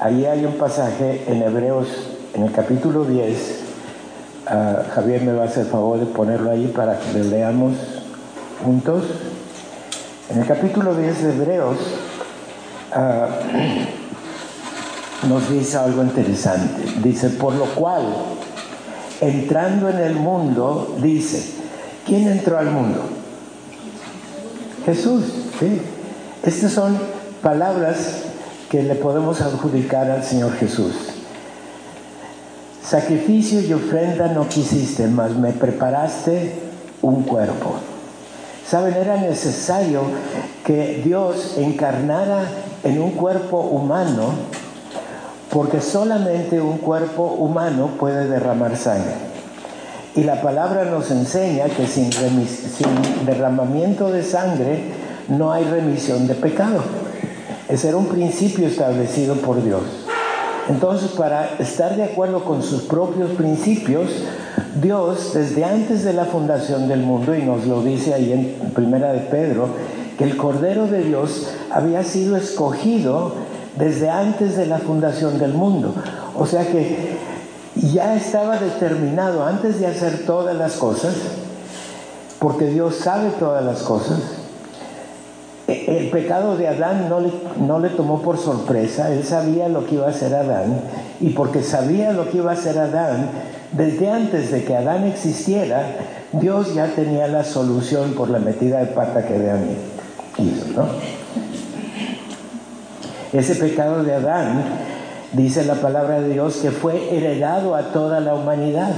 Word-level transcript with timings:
ahí 0.00 0.24
hay 0.24 0.44
un 0.46 0.54
pasaje 0.54 1.24
en 1.28 1.42
Hebreos, 1.42 1.88
en 2.34 2.44
el 2.44 2.52
capítulo 2.52 3.04
10. 3.04 3.60
Ah, 4.46 4.82
Javier 4.94 5.22
me 5.22 5.32
va 5.32 5.44
a 5.44 5.46
hacer 5.46 5.66
favor 5.66 6.00
de 6.00 6.06
ponerlo 6.06 6.50
ahí 6.50 6.72
para 6.74 6.98
que 6.98 7.18
lo 7.18 7.24
leamos 7.24 7.74
juntos. 8.64 9.04
En 10.30 10.40
el 10.40 10.46
capítulo 10.46 10.94
10 10.94 11.22
de 11.22 11.32
Hebreos 11.34 11.76
ah, 12.92 13.28
nos 15.28 15.50
dice 15.50 15.76
algo 15.76 16.02
interesante. 16.02 16.82
Dice, 17.02 17.28
por 17.30 17.54
lo 17.54 17.66
cual, 17.66 18.02
entrando 19.20 19.90
en 19.90 19.98
el 19.98 20.14
mundo, 20.14 20.96
dice, 21.02 21.44
¿quién 22.06 22.26
entró 22.26 22.58
al 22.58 22.70
mundo? 22.70 23.02
Jesús, 24.86 25.24
¿sí? 25.58 25.82
Estas 26.42 26.72
son 26.72 26.98
palabras 27.42 28.29
que 28.70 28.84
le 28.84 28.94
podemos 28.94 29.40
adjudicar 29.40 30.08
al 30.08 30.22
Señor 30.22 30.52
Jesús. 30.52 30.94
Sacrificio 32.82 33.60
y 33.60 33.72
ofrenda 33.72 34.28
no 34.28 34.48
quisiste, 34.48 35.08
mas 35.08 35.32
me 35.32 35.50
preparaste 35.50 36.54
un 37.02 37.24
cuerpo. 37.24 37.74
Saben, 38.64 38.94
era 38.94 39.16
necesario 39.16 40.02
que 40.64 41.02
Dios 41.04 41.56
encarnara 41.58 42.44
en 42.84 43.02
un 43.02 43.10
cuerpo 43.10 43.58
humano, 43.58 44.34
porque 45.52 45.80
solamente 45.80 46.60
un 46.60 46.78
cuerpo 46.78 47.24
humano 47.24 47.90
puede 47.98 48.28
derramar 48.28 48.76
sangre. 48.76 49.14
Y 50.14 50.22
la 50.22 50.40
palabra 50.42 50.84
nos 50.84 51.10
enseña 51.10 51.64
que 51.66 51.88
sin, 51.88 52.12
sin 52.12 53.26
derramamiento 53.26 54.12
de 54.12 54.22
sangre 54.22 54.92
no 55.28 55.52
hay 55.52 55.64
remisión 55.64 56.28
de 56.28 56.34
pecado. 56.36 56.80
Ese 57.70 57.88
era 57.88 57.96
un 57.96 58.06
principio 58.06 58.66
establecido 58.66 59.36
por 59.36 59.62
Dios. 59.62 59.82
Entonces, 60.68 61.10
para 61.12 61.54
estar 61.58 61.94
de 61.96 62.02
acuerdo 62.02 62.44
con 62.44 62.62
sus 62.64 62.82
propios 62.82 63.30
principios, 63.30 64.10
Dios, 64.82 65.32
desde 65.34 65.64
antes 65.64 66.04
de 66.04 66.12
la 66.12 66.24
fundación 66.24 66.88
del 66.88 67.00
mundo, 67.00 67.34
y 67.34 67.42
nos 67.42 67.66
lo 67.66 67.82
dice 67.82 68.12
ahí 68.12 68.32
en 68.32 68.72
Primera 68.72 69.12
de 69.12 69.20
Pedro, 69.20 69.68
que 70.18 70.24
el 70.24 70.36
Cordero 70.36 70.86
de 70.86 71.04
Dios 71.04 71.48
había 71.70 72.02
sido 72.02 72.36
escogido 72.36 73.34
desde 73.78 74.10
antes 74.10 74.56
de 74.56 74.66
la 74.66 74.78
fundación 74.78 75.38
del 75.38 75.54
mundo. 75.54 75.94
O 76.36 76.46
sea 76.46 76.66
que 76.66 77.16
ya 77.76 78.16
estaba 78.16 78.58
determinado 78.58 79.44
antes 79.44 79.78
de 79.78 79.86
hacer 79.86 80.26
todas 80.26 80.56
las 80.56 80.72
cosas, 80.72 81.14
porque 82.40 82.66
Dios 82.66 82.96
sabe 82.96 83.30
todas 83.38 83.64
las 83.64 83.82
cosas, 83.82 84.18
el 85.70 86.10
pecado 86.10 86.56
de 86.56 86.68
Adán 86.68 87.08
no 87.08 87.20
le, 87.20 87.30
no 87.60 87.78
le 87.78 87.88
tomó 87.90 88.22
por 88.22 88.38
sorpresa, 88.38 89.12
él 89.12 89.24
sabía 89.24 89.68
lo 89.68 89.86
que 89.86 89.96
iba 89.96 90.06
a 90.06 90.10
hacer 90.10 90.34
Adán, 90.34 90.80
y 91.20 91.30
porque 91.30 91.62
sabía 91.62 92.12
lo 92.12 92.28
que 92.28 92.38
iba 92.38 92.50
a 92.50 92.54
hacer 92.54 92.78
Adán, 92.78 93.30
desde 93.72 94.10
antes 94.10 94.50
de 94.50 94.64
que 94.64 94.76
Adán 94.76 95.04
existiera, 95.04 95.96
Dios 96.32 96.74
ya 96.74 96.86
tenía 96.86 97.26
la 97.28 97.44
solución 97.44 98.12
por 98.14 98.30
la 98.30 98.38
metida 98.38 98.80
de 98.80 98.86
pata 98.86 99.26
que 99.26 99.34
Adán 99.34 99.64
hizo, 100.38 100.66
¿no? 100.74 100.86
Ese 103.32 103.54
pecado 103.54 104.02
de 104.02 104.14
Adán, 104.14 104.64
dice 105.32 105.64
la 105.64 105.74
palabra 105.74 106.20
de 106.20 106.30
Dios, 106.30 106.56
que 106.56 106.72
fue 106.72 107.14
heredado 107.16 107.76
a 107.76 107.92
toda 107.92 108.18
la 108.18 108.34
humanidad. 108.34 108.90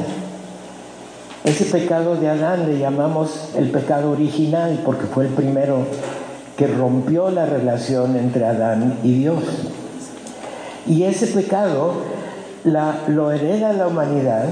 Ese 1.44 1.64
pecado 1.64 2.16
de 2.16 2.30
Adán 2.30 2.66
le 2.66 2.78
llamamos 2.78 3.50
el 3.56 3.70
pecado 3.70 4.10
original 4.12 4.80
porque 4.84 5.06
fue 5.06 5.24
el 5.24 5.32
primero 5.32 5.84
que 6.56 6.66
rompió 6.66 7.30
la 7.30 7.46
relación 7.46 8.16
entre 8.16 8.44
Adán 8.44 8.98
y 9.02 9.14
Dios. 9.14 9.42
Y 10.86 11.04
ese 11.04 11.26
pecado 11.28 11.94
lo 12.64 13.30
hereda 13.32 13.72
la 13.72 13.88
humanidad 13.88 14.44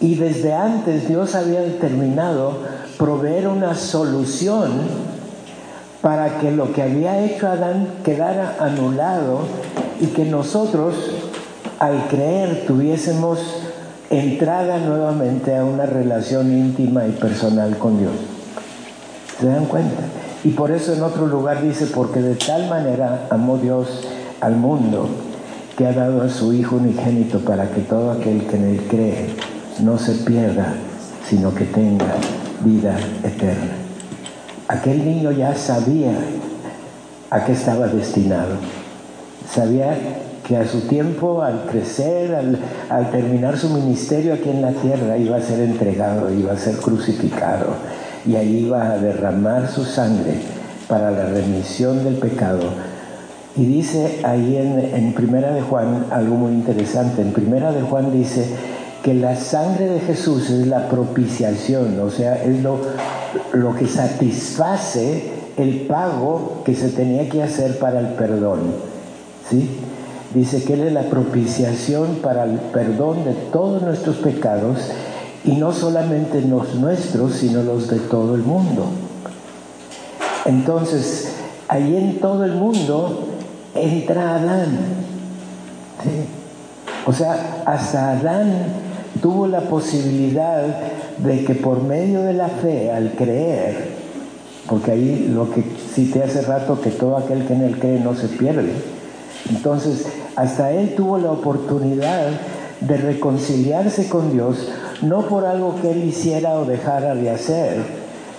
y 0.00 0.16
desde 0.16 0.52
antes 0.52 1.08
Dios 1.08 1.34
había 1.34 1.60
determinado 1.60 2.58
proveer 2.98 3.48
una 3.48 3.74
solución 3.74 4.70
para 6.02 6.38
que 6.38 6.50
lo 6.50 6.72
que 6.72 6.82
había 6.82 7.24
hecho 7.24 7.48
Adán 7.48 7.88
quedara 8.04 8.56
anulado 8.60 9.40
y 10.00 10.08
que 10.08 10.26
nosotros 10.26 10.94
al 11.78 12.08
creer 12.08 12.64
tuviésemos 12.66 13.38
entrada 14.10 14.78
nuevamente 14.78 15.56
a 15.56 15.64
una 15.64 15.86
relación 15.86 16.52
íntima 16.52 17.06
y 17.06 17.12
personal 17.12 17.78
con 17.78 17.98
Dios. 17.98 18.12
¿Se 19.40 19.46
dan 19.46 19.64
cuenta? 19.64 20.02
Y 20.44 20.50
por 20.50 20.70
eso 20.70 20.92
en 20.92 21.02
otro 21.02 21.26
lugar 21.26 21.62
dice, 21.62 21.86
porque 21.86 22.20
de 22.20 22.34
tal 22.34 22.68
manera 22.68 23.26
amó 23.30 23.56
Dios 23.56 24.06
al 24.42 24.56
mundo 24.56 25.08
que 25.76 25.86
ha 25.86 25.92
dado 25.92 26.20
a 26.20 26.28
su 26.28 26.52
Hijo 26.52 26.76
unigénito 26.76 27.40
para 27.40 27.70
que 27.70 27.80
todo 27.80 28.10
aquel 28.10 28.46
que 28.46 28.56
en 28.56 28.64
él 28.64 28.86
cree 28.88 29.30
no 29.80 29.98
se 29.98 30.12
pierda, 30.12 30.74
sino 31.26 31.54
que 31.54 31.64
tenga 31.64 32.14
vida 32.62 32.94
eterna. 33.22 33.72
Aquel 34.68 35.02
niño 35.04 35.32
ya 35.32 35.54
sabía 35.54 36.12
a 37.30 37.44
qué 37.44 37.52
estaba 37.52 37.88
destinado. 37.88 38.56
Sabía 39.50 39.96
que 40.46 40.58
a 40.58 40.68
su 40.68 40.82
tiempo, 40.82 41.42
al 41.42 41.64
crecer, 41.70 42.34
al, 42.90 43.10
terminar 43.10 43.56
su 43.56 43.70
ministerio 43.70 44.34
aquí 44.34 44.50
en 44.50 44.60
la 44.60 44.72
tierra, 44.72 45.16
iba 45.16 45.38
a 45.38 45.40
ser 45.40 45.60
entregado, 45.60 46.30
iba 46.32 46.52
a 46.52 46.58
ser 46.58 46.76
crucificado 46.76 47.76
y 48.26 48.36
ahí 48.36 48.64
iba 48.66 48.90
a 48.90 48.98
derramar 48.98 49.68
su 49.68 49.84
sangre 49.84 50.34
para 50.88 51.10
la 51.10 51.26
remisión 51.26 52.04
del 52.04 52.16
pecado. 52.16 52.62
Y 53.56 53.66
dice 53.66 54.20
ahí 54.24 54.56
en, 54.56 54.78
en, 54.78 55.12
Primera 55.12 55.52
de 55.52 55.62
Juan 55.62 56.06
algo 56.10 56.34
muy 56.34 56.52
interesante. 56.52 57.22
En 57.22 57.32
Primera 57.32 57.72
de 57.72 57.82
Juan 57.82 58.12
dice 58.12 58.46
que 59.02 59.14
la 59.14 59.36
sangre 59.36 59.86
de 59.88 60.00
Jesús 60.00 60.50
es 60.50 60.66
la 60.66 60.88
propiciación, 60.88 62.00
o 62.00 62.10
sea, 62.10 62.42
es 62.42 62.62
lo, 62.62 62.80
lo 63.52 63.74
que 63.76 63.86
satisface 63.86 65.30
el 65.56 65.82
pago 65.82 66.62
que 66.64 66.74
se 66.74 66.88
tenía 66.88 67.28
que 67.28 67.42
hacer 67.42 67.78
para 67.78 68.00
el 68.00 68.08
perdón. 68.14 68.60
¿sí? 69.48 69.70
Dice 70.34 70.64
que 70.64 70.74
Él 70.74 70.84
es 70.84 70.92
la 70.92 71.02
propiciación 71.02 72.16
para 72.22 72.44
el 72.44 72.58
perdón 72.58 73.24
de 73.24 73.34
todos 73.52 73.82
nuestros 73.82 74.16
pecados 74.16 74.78
y 75.44 75.52
no 75.52 75.72
solamente 75.72 76.40
los 76.40 76.74
nuestros, 76.74 77.34
sino 77.34 77.62
los 77.62 77.88
de 77.88 77.98
todo 77.98 78.34
el 78.34 78.42
mundo. 78.42 78.86
Entonces, 80.46 81.32
ahí 81.68 81.96
en 81.96 82.18
todo 82.18 82.44
el 82.44 82.52
mundo 82.52 83.28
entra 83.74 84.36
Adán. 84.36 84.78
O 87.06 87.12
sea, 87.12 87.62
hasta 87.66 88.12
Adán 88.12 88.52
tuvo 89.20 89.46
la 89.46 89.60
posibilidad 89.62 90.62
de 91.18 91.44
que 91.44 91.54
por 91.54 91.82
medio 91.82 92.22
de 92.22 92.32
la 92.32 92.48
fe, 92.48 92.90
al 92.90 93.12
creer, 93.12 93.88
porque 94.68 94.92
ahí 94.92 95.30
lo 95.32 95.50
que 95.50 95.62
cité 95.94 96.22
hace 96.22 96.42
rato, 96.42 96.80
que 96.80 96.90
todo 96.90 97.18
aquel 97.18 97.46
que 97.46 97.52
en 97.52 97.62
él 97.62 97.78
cree 97.78 98.00
no 98.00 98.14
se 98.14 98.28
pierde. 98.28 98.72
Entonces, 99.50 100.06
hasta 100.36 100.72
él 100.72 100.94
tuvo 100.94 101.18
la 101.18 101.30
oportunidad 101.30 102.28
de 102.80 102.96
reconciliarse 102.96 104.08
con 104.08 104.32
Dios 104.32 104.68
no 105.02 105.22
por 105.26 105.44
algo 105.44 105.80
que 105.80 105.90
él 105.90 106.04
hiciera 106.04 106.58
o 106.58 106.64
dejara 106.64 107.14
de 107.14 107.30
hacer, 107.30 107.76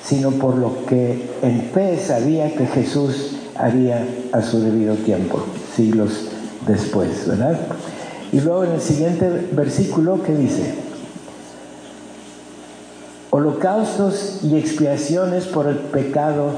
sino 0.03 0.31
por 0.31 0.55
lo 0.55 0.85
que 0.85 1.29
en 1.41 1.61
fe 1.73 1.99
sabía 1.99 2.53
que 2.55 2.67
Jesús 2.67 3.37
haría 3.55 4.05
a 4.31 4.41
su 4.41 4.59
debido 4.59 4.95
tiempo, 4.95 5.43
siglos 5.75 6.29
después, 6.67 7.27
¿verdad? 7.27 7.59
Y 8.31 8.41
luego 8.41 8.65
en 8.65 8.71
el 8.73 8.81
siguiente 8.81 9.29
versículo, 9.51 10.21
¿qué 10.23 10.35
dice? 10.35 10.75
Holocaustos 13.31 14.39
y 14.43 14.57
expiaciones 14.57 15.45
por 15.45 15.67
el 15.67 15.77
pecado 15.77 16.51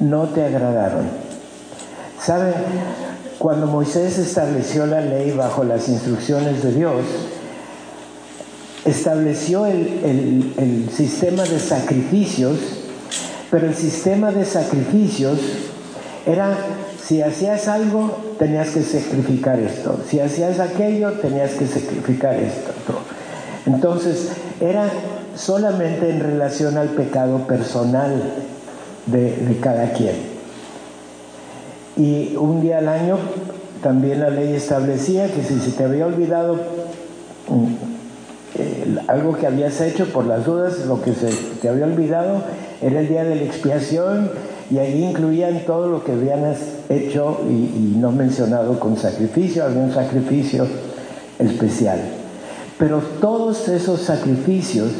no 0.00 0.24
te 0.24 0.44
agradaron. 0.44 1.08
¿Saben? 2.20 2.54
Cuando 3.38 3.66
Moisés 3.66 4.18
estableció 4.18 4.84
la 4.84 5.00
ley 5.00 5.30
bajo 5.30 5.64
las 5.64 5.88
instrucciones 5.88 6.62
de 6.62 6.72
Dios, 6.72 7.02
estableció 8.84 9.66
el, 9.66 10.52
el, 10.56 10.90
sistema 10.90 11.42
de 11.44 11.58
sacrificios, 11.58 12.58
pero 13.50 13.66
el 13.66 13.74
sistema 13.74 14.32
de 14.32 14.44
sacrificios 14.44 15.38
era, 16.26 16.56
si 17.02 17.22
hacías 17.22 17.68
algo, 17.68 18.34
tenías 18.38 18.70
que 18.70 18.82
sacrificar 18.82 19.58
esto, 19.58 20.00
si 20.08 20.20
hacías 20.20 20.60
aquello, 20.60 21.12
tenías 21.14 21.52
que 21.52 21.66
sacrificar 21.66 22.34
esto. 22.36 22.72
Entonces, 23.66 24.28
era 24.60 24.90
solamente 25.36 26.10
en 26.10 26.20
relación 26.20 26.78
al 26.78 26.88
pecado 26.90 27.46
personal 27.46 28.34
de, 29.06 29.36
de 29.36 29.60
cada 29.60 29.92
quien. 29.92 30.14
Y 31.96 32.36
un 32.36 32.62
día 32.62 32.78
al 32.78 32.88
año 32.88 33.18
también 33.82 34.20
la 34.20 34.30
ley 34.30 34.54
establecía 34.54 35.26
que 35.26 35.42
si 35.42 35.58
se 35.60 35.72
te 35.72 35.84
había 35.84 36.06
olvidado 36.06 36.58
algo 39.08 39.36
que 39.36 39.46
habías 39.46 39.80
hecho 39.80 40.06
por 40.06 40.26
las 40.26 40.44
dudas, 40.44 40.86
lo 40.86 41.02
que 41.02 41.14
se 41.14 41.30
te 41.60 41.68
había 41.68 41.84
olvidado, 41.84 42.42
era 42.80 43.00
el 43.00 43.08
día 43.08 43.24
de 43.24 43.36
la 43.36 43.42
expiación 43.42 44.30
y 44.70 44.78
ahí 44.78 45.04
incluían 45.04 45.64
todo 45.66 45.88
lo 45.88 46.04
que 46.04 46.12
habían 46.12 46.54
hecho 46.88 47.40
y, 47.48 47.52
y 47.52 47.94
no 47.98 48.12
mencionado 48.12 48.78
con 48.80 48.96
sacrificio, 48.96 49.64
había 49.64 49.82
un 49.82 49.92
sacrificio 49.92 50.66
especial. 51.38 52.00
Pero 52.78 52.98
todos 53.20 53.68
esos 53.68 54.00
sacrificios 54.00 54.90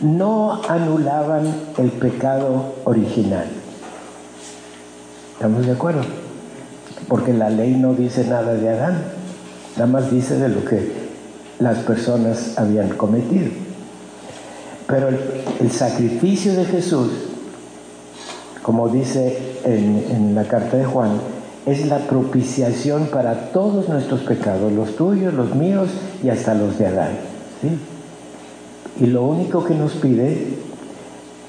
no 0.00 0.60
anulaban 0.68 1.46
el 1.78 1.90
pecado 1.90 2.74
original. 2.84 3.46
¿Estamos 5.34 5.66
de 5.66 5.72
acuerdo? 5.72 6.02
Porque 7.08 7.32
la 7.32 7.50
ley 7.50 7.74
no 7.74 7.94
dice 7.94 8.26
nada 8.26 8.54
de 8.54 8.68
Adán, 8.70 9.02
nada 9.76 9.86
más 9.86 10.10
dice 10.10 10.38
de 10.38 10.48
lo 10.48 10.64
que 10.64 11.05
las 11.58 11.78
personas 11.78 12.58
habían 12.58 12.90
cometido. 12.90 13.50
Pero 14.86 15.08
el, 15.08 15.70
sacrificio 15.72 16.54
de 16.54 16.64
Jesús, 16.64 17.10
como 18.62 18.88
dice 18.88 19.36
en, 19.64 20.34
la 20.34 20.44
carta 20.44 20.76
de 20.76 20.84
Juan, 20.84 21.12
es 21.66 21.86
la 21.86 21.98
propiciación 21.98 23.06
para 23.06 23.50
todos 23.50 23.88
nuestros 23.88 24.20
pecados, 24.20 24.72
los 24.72 24.94
tuyos, 24.94 25.34
los 25.34 25.54
míos 25.56 25.88
y 26.22 26.28
hasta 26.28 26.54
los 26.54 26.78
de 26.78 26.86
Adán. 26.86 27.10
Y 29.00 29.06
lo 29.06 29.24
único 29.24 29.64
que 29.64 29.74
nos 29.74 29.92
pide, 29.94 30.46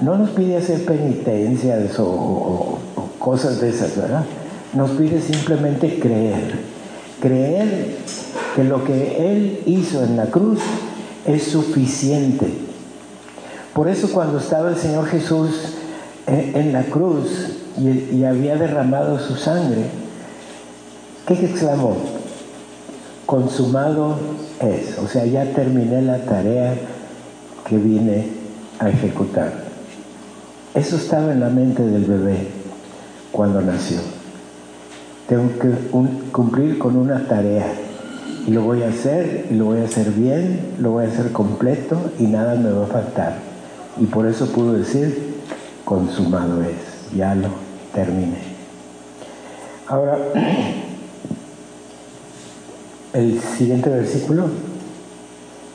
no 0.01 0.17
nos 0.17 0.31
pide 0.31 0.57
hacer 0.57 0.83
penitencias 0.85 1.99
o, 1.99 2.79
cosas 3.19 3.61
de 3.61 3.69
esas, 3.69 3.95
¿verdad? 3.95 4.25
Nos 4.73 4.91
pide 4.91 5.21
simplemente 5.21 5.99
creer. 5.99 6.66
Creer 7.21 7.95
que 8.55 8.63
lo 8.63 8.83
que 8.83 9.31
Él 9.31 9.63
hizo 9.65 10.03
en 10.03 10.17
la 10.17 10.27
cruz 10.27 10.59
es 11.25 11.43
suficiente. 11.43 12.47
Por 13.73 13.87
eso 13.87 14.11
cuando 14.11 14.39
estaba 14.39 14.69
el 14.69 14.77
Señor 14.77 15.07
Jesús 15.07 15.49
en, 16.25 16.73
la 16.73 16.83
cruz 16.83 17.29
y, 17.77 18.15
y 18.15 18.25
había 18.25 18.55
derramado 18.55 19.19
su 19.19 19.35
sangre, 19.35 19.85
¿qué 21.27 21.33
exclamó? 21.33 21.95
Consumado 23.25 24.17
es. 24.59 24.97
O 24.99 25.07
sea, 25.07 25.25
ya 25.25 25.45
terminé 25.53 26.01
la 26.01 26.19
tarea 26.19 26.75
que 27.67 27.77
vine 27.77 28.27
a 28.79 28.89
ejecutar. 28.89 29.53
Eso 30.73 30.95
estaba 30.95 31.31
en 31.31 31.39
la 31.39 31.49
mente 31.49 31.83
del 31.83 32.05
bebé 32.05 32.47
cuando 33.31 33.61
nació. 33.61 34.16
Tengo 35.27 35.59
que 35.59 35.69
cumplir 36.31 36.77
con 36.77 36.95
una 36.95 37.27
tarea 37.27 37.73
y 38.47 38.51
lo 38.51 38.63
voy 38.63 38.83
a 38.83 38.89
hacer 38.89 39.47
y 39.51 39.55
lo 39.55 39.65
voy 39.65 39.81
a 39.81 39.83
hacer 39.83 40.11
bien, 40.11 40.75
lo 40.79 40.91
voy 40.91 41.05
a 41.05 41.09
hacer 41.09 41.33
completo 41.33 41.97
y 42.17 42.23
nada 42.23 42.55
me 42.55 42.71
va 42.71 42.85
a 42.85 42.87
faltar. 42.87 43.35
Y 43.99 44.05
por 44.05 44.25
eso 44.25 44.47
pudo 44.47 44.73
decir, 44.73 45.35
consumado 45.83 46.61
es, 46.61 47.15
ya 47.15 47.35
lo 47.35 47.49
terminé. 47.93 48.37
Ahora, 49.87 50.17
el 53.13 53.41
siguiente 53.41 53.89
versículo. 53.89 54.45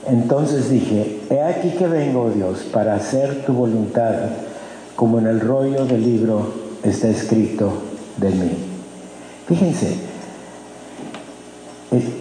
Entonces 0.07 0.71
dije, 0.71 1.21
he 1.31 1.43
aquí 1.43 1.71
que 1.71 1.87
vengo, 1.87 2.31
Dios, 2.31 2.61
para 2.73 2.95
hacer 2.95 3.45
tu 3.45 3.53
voluntad, 3.53 4.15
como 4.97 5.19
en 5.19 5.27
el 5.27 5.41
rollo 5.41 5.85
del 5.87 6.03
libro 6.03 6.53
está 6.83 7.09
escrito 7.09 7.73
de 8.17 8.31
mí. 8.31 8.72
Fíjense, 9.53 9.89
eh, 11.91 12.13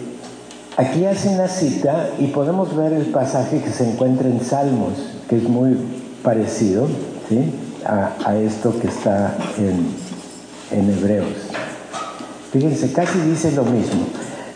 aquí 0.76 1.06
hace 1.06 1.30
una 1.30 1.48
cita 1.48 2.10
y 2.18 2.26
podemos 2.26 2.76
ver 2.76 2.92
el 2.92 3.06
pasaje 3.06 3.62
que 3.62 3.70
se 3.70 3.90
encuentra 3.90 4.28
en 4.28 4.44
Salmos, 4.44 4.92
que 5.30 5.38
es 5.38 5.44
muy 5.44 5.78
parecido 6.22 6.88
a, 7.86 8.36
esto 8.36 8.78
que 8.78 8.88
está 8.88 9.34
en, 9.56 9.96
en 10.78 10.90
Hebreos. 10.90 11.32
Fíjense, 12.52 12.92
casi 12.92 13.18
dice 13.20 13.50
lo 13.52 13.64
mismo. 13.64 14.08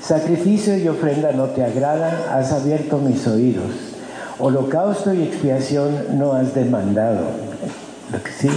Sacrificio 0.03 0.77
y 0.77 0.87
ofrenda 0.87 1.33
no 1.33 1.45
te 1.45 1.65
agrada, 1.65 2.37
has 2.37 2.53
abierto 2.53 2.99
mis 2.99 3.27
oídos. 3.27 3.73
Holocausto 4.39 5.15
y 5.15 5.23
expiación 5.23 6.19
no 6.19 6.35
has 6.35 6.55
demandado. 6.55 7.23
¿Sí? 8.39 8.51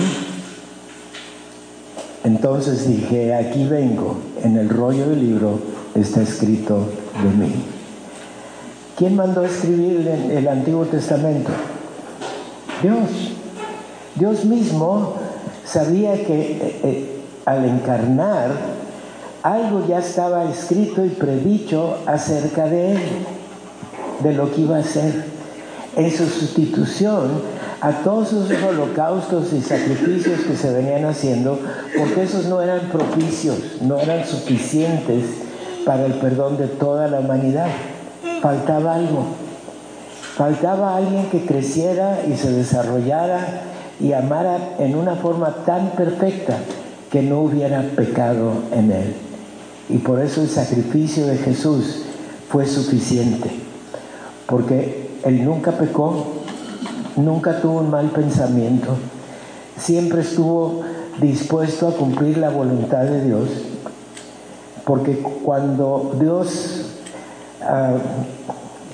Entonces 2.24 2.88
dije, 2.88 3.33
aquí 3.33 3.66
vengo, 3.66 4.18
en 4.44 4.57
el 4.57 4.69
rollo 4.69 5.10
del 5.10 5.21
libro 5.21 5.60
está 5.95 6.21
escrito 6.21 6.89
de 7.24 7.45
mí. 7.45 7.54
¿Quién 8.98 9.16
mandó 9.16 9.45
escribir 9.45 10.06
el 10.07 10.48
Antiguo 10.48 10.86
Testamento? 10.86 11.51
Dios. 12.81 13.33
Dios 14.16 14.44
mismo 14.44 15.13
sabía 15.66 16.13
que 16.25 16.51
eh, 16.51 16.80
eh, 16.83 17.21
al 17.45 17.63
encarnar 17.63 18.51
algo 19.44 19.88
ya 19.88 20.00
estaba 20.00 20.50
escrito 20.51 21.06
y 21.06 21.10
predicho 21.10 21.98
acerca 22.06 22.66
de 22.66 22.92
él, 22.94 23.00
de 24.21 24.33
lo 24.33 24.51
que 24.51 24.62
iba 24.62 24.77
a 24.77 24.83
ser. 24.83 25.24
En 25.95 26.12
su 26.12 26.25
sustitución 26.25 27.42
a 27.81 27.92
todos 28.04 28.34
esos 28.34 28.64
holocaustos 28.64 29.54
y 29.54 29.62
sacrificios 29.62 30.42
que 30.42 30.56
se 30.56 30.74
venían 30.74 31.06
haciendo, 31.06 31.60
porque 31.98 32.24
esos 32.24 32.46
no 32.46 32.62
eran 32.62 32.90
propicios, 32.90 33.58
no 33.81 33.98
eran 33.98 34.26
suficientes 34.26 35.24
para 35.86 36.06
el 36.06 36.14
perdón 36.14 36.58
de 36.58 36.68
toda 36.68 37.08
la 37.08 37.20
humanidad. 37.20 37.68
Faltaba 38.42 38.96
algo. 38.96 39.26
Faltaba 40.36 40.96
alguien 40.96 41.30
que 41.30 41.46
creciera 41.46 42.20
y 42.28 42.36
se 42.36 42.52
desarrollara 42.52 43.46
y 44.00 44.14
amara 44.14 44.76
en 44.80 44.96
una 44.96 45.16
forma 45.16 45.66
tan 45.66 45.92
perfecta 45.92 46.58
que 47.12 47.22
no 47.22 47.42
hubiera 47.42 47.81
pecado 47.96 48.54
en 48.72 48.92
él. 48.92 49.16
Y 49.90 49.98
por 49.98 50.22
eso 50.22 50.42
el 50.42 50.50
sacrificio 50.50 51.26
de 51.26 51.38
Jesús 51.38 52.04
fue 52.50 52.66
suficiente, 52.66 53.50
porque 54.46 55.10
Él 55.24 55.44
nunca 55.44 55.72
pecó, 55.72 56.39
nunca 57.16 57.60
tuvo 57.62 57.80
un 57.80 57.90
mal 57.90 58.10
pensamiento, 58.10 58.96
siempre 59.78 60.22
estuvo 60.22 60.82
dispuesto 61.20 61.88
a 61.88 61.92
cumplir 61.92 62.38
la 62.38 62.50
voluntad 62.50 63.04
de 63.04 63.24
Dios, 63.26 63.50
porque 64.86 65.18
cuando 65.18 66.16
Dios, 66.20 66.98
ah, 67.62 67.94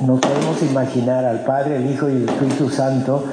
nos 0.05 0.19
podemos 0.19 0.61
imaginar 0.63 1.25
al 1.25 1.43
Padre, 1.43 1.77
el 1.77 1.91
Hijo 1.91 2.09
y 2.09 2.13
el 2.13 2.29
Espíritu 2.29 2.69
Santo, 2.69 3.23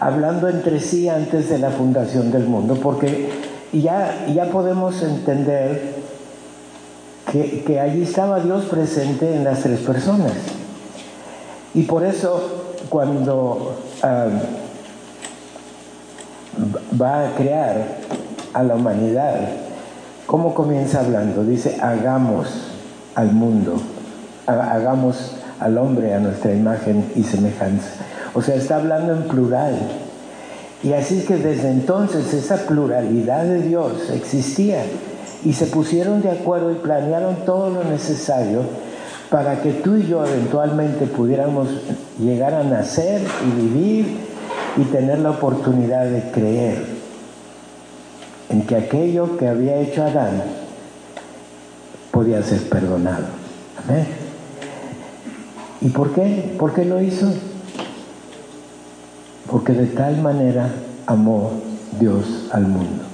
hablando 0.00 0.48
entre 0.48 0.80
sí 0.80 1.08
antes 1.08 1.48
de 1.48 1.58
la 1.58 1.70
fundación 1.70 2.30
del 2.30 2.44
mundo, 2.44 2.76
porque 2.82 3.28
ya, 3.72 4.26
ya 4.34 4.46
podemos 4.46 5.02
entender 5.02 6.00
que, 7.30 7.78
allí 7.80 8.02
estaba 8.02 8.40
Dios 8.40 8.64
presente 8.64 9.34
en 9.34 9.44
las 9.44 9.60
tres 9.60 9.80
personas. 9.80 10.32
Y 11.74 11.82
por 11.82 12.04
eso 12.04 12.74
cuando 12.88 13.76
va 17.00 17.26
a 17.26 17.34
crear 17.36 17.98
a 18.52 18.62
la 18.62 18.74
humanidad, 18.74 19.36
¿cómo 20.26 20.54
comienza 20.54 21.00
hablando? 21.00 21.44
Dice, 21.44 21.78
hagamos 21.80 22.48
al 23.14 23.32
mundo, 23.32 23.80
hagamos 24.46 25.36
al 25.58 25.78
hombre 25.78 26.14
a 26.14 26.20
nuestra 26.20 26.52
imagen 26.52 27.12
y 27.14 27.22
semejanza. 27.22 27.88
O 28.34 28.42
sea, 28.42 28.54
está 28.54 28.76
hablando 28.76 29.12
en 29.12 29.22
plural. 29.24 29.74
Y 30.82 30.94
así 30.94 31.24
que 31.26 31.36
desde 31.36 31.70
entonces 31.70 32.32
esa 32.32 32.56
pluralidad 32.66 33.44
de 33.44 33.60
Dios 33.62 34.10
existía 34.14 34.82
y 35.44 35.52
se 35.52 35.66
pusieron 35.66 36.22
de 36.22 36.30
acuerdo 36.30 36.70
y 36.70 36.76
planearon 36.76 37.44
todo 37.44 37.70
lo 37.70 37.84
necesario 37.84 38.62
para 39.30 39.62
que 39.62 39.70
tú 39.72 39.96
y 39.96 40.06
yo 40.06 40.26
eventualmente 40.26 41.06
pudiéramos 41.06 41.68
llegar 42.18 42.52
a 42.52 42.64
nacer 42.64 43.22
y 43.46 43.60
vivir 43.60 44.16
y 44.76 44.82
tener 44.84 45.20
la 45.20 45.30
oportunidad 45.30 46.06
de 46.06 46.30
creer 46.32 46.84
en 48.48 48.66
que 48.66 48.76
aquello 48.76 49.36
que 49.36 49.46
había 49.46 49.76
hecho 49.76 50.02
Adán 50.02 50.42
podía 52.10 52.42
ser 52.42 52.68
perdonado. 52.68 53.26
Amén. 53.84 54.06
¿Y 55.80 55.88
por 55.90 56.12
qué? 56.12 56.56
¿Por 56.58 56.74
qué 56.74 56.84
lo 56.84 57.00
hizo? 57.00 57.32
Porque 59.48 59.72
de 59.72 59.86
tal 59.86 60.20
manera 60.20 60.70
amó 61.06 61.52
Dios 61.98 62.48
al 62.52 62.66
mundo. 62.66 63.09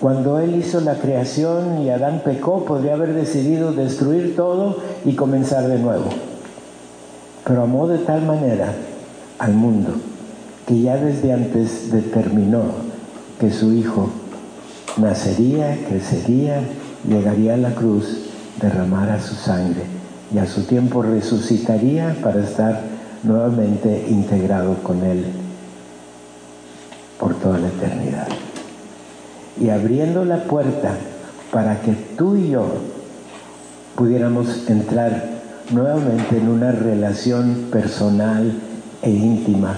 Cuando 0.00 0.38
Él 0.38 0.54
hizo 0.54 0.80
la 0.80 0.94
creación 0.94 1.82
y 1.82 1.90
Adán 1.90 2.22
pecó, 2.24 2.64
podría 2.64 2.94
haber 2.94 3.14
decidido 3.14 3.72
destruir 3.72 4.36
todo 4.36 4.78
y 5.04 5.14
comenzar 5.14 5.66
de 5.66 5.78
nuevo. 5.78 6.08
Pero 7.44 7.62
amó 7.62 7.88
de 7.88 7.98
tal 7.98 8.22
manera 8.22 8.74
al 9.38 9.54
mundo 9.54 9.94
que 10.66 10.80
ya 10.80 10.96
desde 10.96 11.32
antes 11.32 11.90
determinó 11.90 12.62
que 13.40 13.50
su 13.50 13.72
Hijo 13.72 14.10
nacería, 14.98 15.78
crecería, 15.88 16.60
llegaría 17.08 17.54
a 17.54 17.56
la 17.56 17.70
cruz, 17.70 18.26
derramara 18.60 19.20
su 19.20 19.34
sangre 19.34 19.82
y 20.32 20.38
a 20.38 20.46
su 20.46 20.64
tiempo 20.64 21.02
resucitaría 21.02 22.16
para 22.22 22.42
estar 22.44 22.82
nuevamente 23.22 24.06
integrado 24.08 24.74
con 24.82 25.02
Él 25.04 25.24
por 27.18 27.34
toda 27.34 27.58
la 27.58 27.68
eternidad. 27.68 28.07
Y 29.60 29.70
abriendo 29.70 30.24
la 30.24 30.44
puerta 30.44 30.94
para 31.52 31.80
que 31.80 31.92
tú 32.16 32.36
y 32.36 32.50
yo 32.50 32.66
pudiéramos 33.96 34.68
entrar 34.68 35.38
nuevamente 35.70 36.36
en 36.36 36.48
una 36.48 36.72
relación 36.72 37.68
personal 37.70 38.52
e 39.02 39.10
íntima 39.10 39.76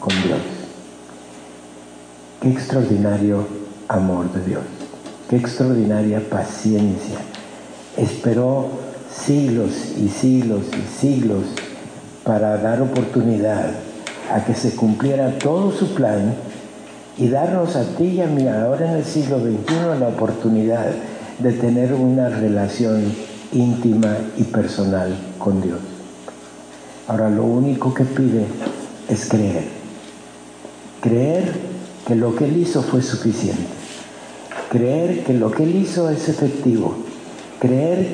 con 0.00 0.12
Dios. 0.22 0.40
Qué 2.40 2.50
extraordinario 2.50 3.46
amor 3.88 4.32
de 4.32 4.44
Dios, 4.44 4.62
qué 5.30 5.36
extraordinaria 5.36 6.20
paciencia. 6.28 7.18
Esperó 7.96 8.70
siglos 9.14 9.70
y 9.96 10.08
siglos 10.08 10.62
y 10.72 11.00
siglos 11.00 11.44
para 12.24 12.56
dar 12.58 12.82
oportunidad 12.82 13.70
a 14.32 14.44
que 14.44 14.54
se 14.54 14.74
cumpliera 14.74 15.38
todo 15.38 15.70
su 15.70 15.94
plan 15.94 16.34
y 17.16 17.28
darnos 17.28 17.76
a 17.76 17.84
ti 17.96 18.04
y 18.04 18.20
a 18.20 18.26
mí 18.26 18.46
ahora 18.48 18.90
en 18.90 18.96
el 18.96 19.04
siglo 19.04 19.38
XXI 19.38 20.00
la 20.00 20.08
oportunidad 20.08 20.86
de 21.38 21.52
tener 21.52 21.92
una 21.92 22.28
relación 22.28 23.12
íntima 23.52 24.16
y 24.36 24.44
personal 24.44 25.14
con 25.38 25.60
Dios. 25.60 25.78
Ahora 27.06 27.30
lo 27.30 27.44
único 27.44 27.94
que 27.94 28.04
pide 28.04 28.46
es 29.08 29.28
creer. 29.28 29.64
Creer 31.00 31.52
que 32.06 32.14
lo 32.14 32.34
que 32.34 32.46
Él 32.46 32.56
hizo 32.56 32.82
fue 32.82 33.02
suficiente. 33.02 33.62
Creer 34.70 35.22
que 35.24 35.34
lo 35.34 35.50
que 35.50 35.64
Él 35.64 35.76
hizo 35.76 36.10
es 36.10 36.28
efectivo. 36.28 36.96
Creer 37.60 38.08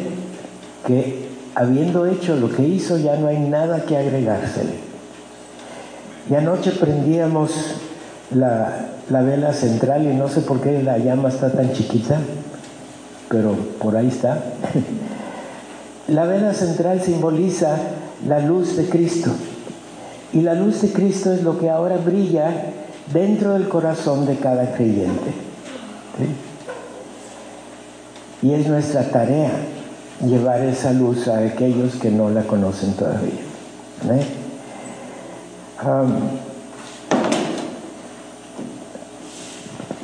que 0.86 1.28
habiendo 1.54 2.06
hecho 2.06 2.36
lo 2.36 2.50
que 2.50 2.66
hizo 2.66 2.98
ya 2.98 3.16
no 3.16 3.28
hay 3.28 3.38
nada 3.38 3.86
que 3.86 3.96
agregársele. 3.96 4.74
Y 6.28 6.34
anoche 6.34 6.72
prendíamos 6.72 7.52
la, 8.34 8.88
la 9.08 9.22
vela 9.22 9.52
central 9.52 10.06
y 10.06 10.14
no 10.14 10.28
sé 10.28 10.40
por 10.40 10.60
qué 10.60 10.82
la 10.82 10.98
llama 10.98 11.28
está 11.28 11.50
tan 11.50 11.72
chiquita, 11.72 12.18
pero 13.28 13.54
por 13.78 13.96
ahí 13.96 14.08
está. 14.08 14.42
La 16.08 16.24
vela 16.24 16.52
central 16.54 17.00
simboliza 17.00 17.76
la 18.26 18.40
luz 18.40 18.76
de 18.76 18.88
Cristo. 18.88 19.30
Y 20.32 20.40
la 20.40 20.54
luz 20.54 20.82
de 20.82 20.92
Cristo 20.92 21.32
es 21.32 21.44
lo 21.44 21.56
que 21.58 21.70
ahora 21.70 21.98
brilla 21.98 22.50
dentro 23.12 23.52
del 23.52 23.68
corazón 23.68 24.26
de 24.26 24.36
cada 24.36 24.72
creyente. 24.74 25.32
Y 28.42 28.54
es 28.54 28.66
nuestra 28.66 29.04
tarea 29.10 29.52
llevar 30.26 30.62
esa 30.62 30.92
luz 30.92 31.28
a 31.28 31.38
aquellos 31.38 31.94
que 31.94 32.10
no 32.10 32.28
la 32.30 32.42
conocen 32.42 32.94
todavía. 32.94 33.40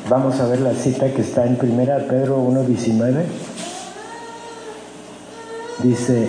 Vamos 0.08 0.38
a 0.40 0.46
ver 0.46 0.60
la 0.60 0.74
cita 0.74 1.12
que 1.12 1.22
está 1.22 1.46
en 1.46 1.58
1 1.60 1.84
Pedro 2.08 2.46
1.19. 2.46 3.24
Dice, 5.82 6.28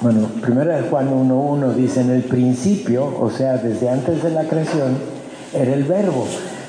bueno, 0.00 0.28
primera 0.40 0.80
de 0.80 0.88
Juan 0.88 1.10
1.1 1.10 1.74
dice, 1.74 2.02
en 2.02 2.10
el 2.10 2.22
principio, 2.22 3.12
o 3.18 3.30
sea, 3.30 3.56
desde 3.56 3.88
antes 3.88 4.22
de 4.22 4.30
la 4.30 4.44
creación, 4.44 4.98
era 5.52 5.72
el 5.72 5.84
verbo. 5.84 6.26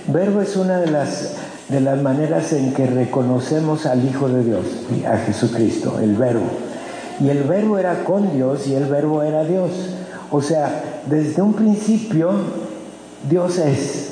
Verbo 0.08 0.42
es 0.42 0.56
una 0.56 0.80
de 0.80 0.90
las, 0.90 1.34
de 1.70 1.82
las 1.82 2.02
maneras 2.02 2.54
en 2.54 2.74
que 2.74 2.88
reconocemos 2.88 3.86
al 3.86 4.06
Hijo 4.06 4.30
de 4.30 4.44
Dios, 4.44 4.66
a 5.06 5.18
Jesucristo, 5.18 6.00
el 6.00 6.16
verbo. 6.16 6.46
Y 7.20 7.30
el 7.30 7.44
verbo 7.44 7.78
era 7.78 8.04
con 8.04 8.34
Dios 8.34 8.68
y 8.68 8.76
el 8.76 8.86
verbo 8.86 9.24
era 9.24 9.44
Dios. 9.44 9.72
O 10.32 10.42
sea, 10.42 11.02
desde 11.08 11.42
un 11.42 11.54
principio 11.54 12.32
Dios 13.30 13.58
es. 13.58 14.10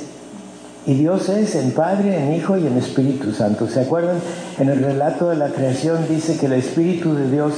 Y 0.85 0.93
Dios 0.93 1.29
es 1.29 1.55
en 1.55 1.71
Padre, 1.71 2.23
en 2.23 2.35
Hijo 2.35 2.57
y 2.57 2.67
en 2.67 2.77
Espíritu 2.77 3.31
Santo. 3.31 3.67
¿Se 3.67 3.81
acuerdan? 3.81 4.17
En 4.59 4.69
el 4.69 4.83
relato 4.83 5.29
de 5.29 5.35
la 5.35 5.49
creación 5.49 6.07
dice 6.07 6.37
que 6.37 6.45
el 6.45 6.53
Espíritu 6.53 7.15
de 7.15 7.29
Dios 7.31 7.53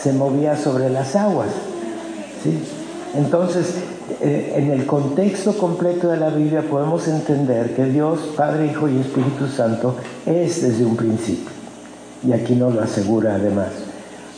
se 0.00 0.12
movía 0.12 0.56
sobre 0.56 0.90
las 0.90 1.14
aguas. 1.14 1.48
¿sí? 2.42 2.58
Entonces, 3.14 3.74
eh, 4.20 4.54
en 4.56 4.70
el 4.70 4.84
contexto 4.84 5.56
completo 5.56 6.08
de 6.08 6.16
la 6.16 6.30
Biblia 6.30 6.62
podemos 6.68 7.06
entender 7.06 7.74
que 7.74 7.84
Dios, 7.84 8.32
Padre, 8.36 8.66
Hijo 8.66 8.88
y 8.88 8.98
Espíritu 8.98 9.46
Santo 9.46 9.96
es 10.26 10.62
desde 10.62 10.84
un 10.84 10.96
principio. 10.96 11.50
Y 12.26 12.32
aquí 12.32 12.56
nos 12.56 12.74
lo 12.74 12.82
asegura 12.82 13.36
además. 13.36 13.68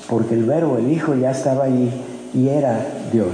Porque 0.08 0.34
el 0.34 0.44
verbo, 0.44 0.76
el 0.76 0.90
Hijo, 0.90 1.14
ya 1.14 1.30
estaba 1.30 1.64
ahí 1.64 1.90
y 2.34 2.48
era 2.48 2.86
Dios. 3.10 3.32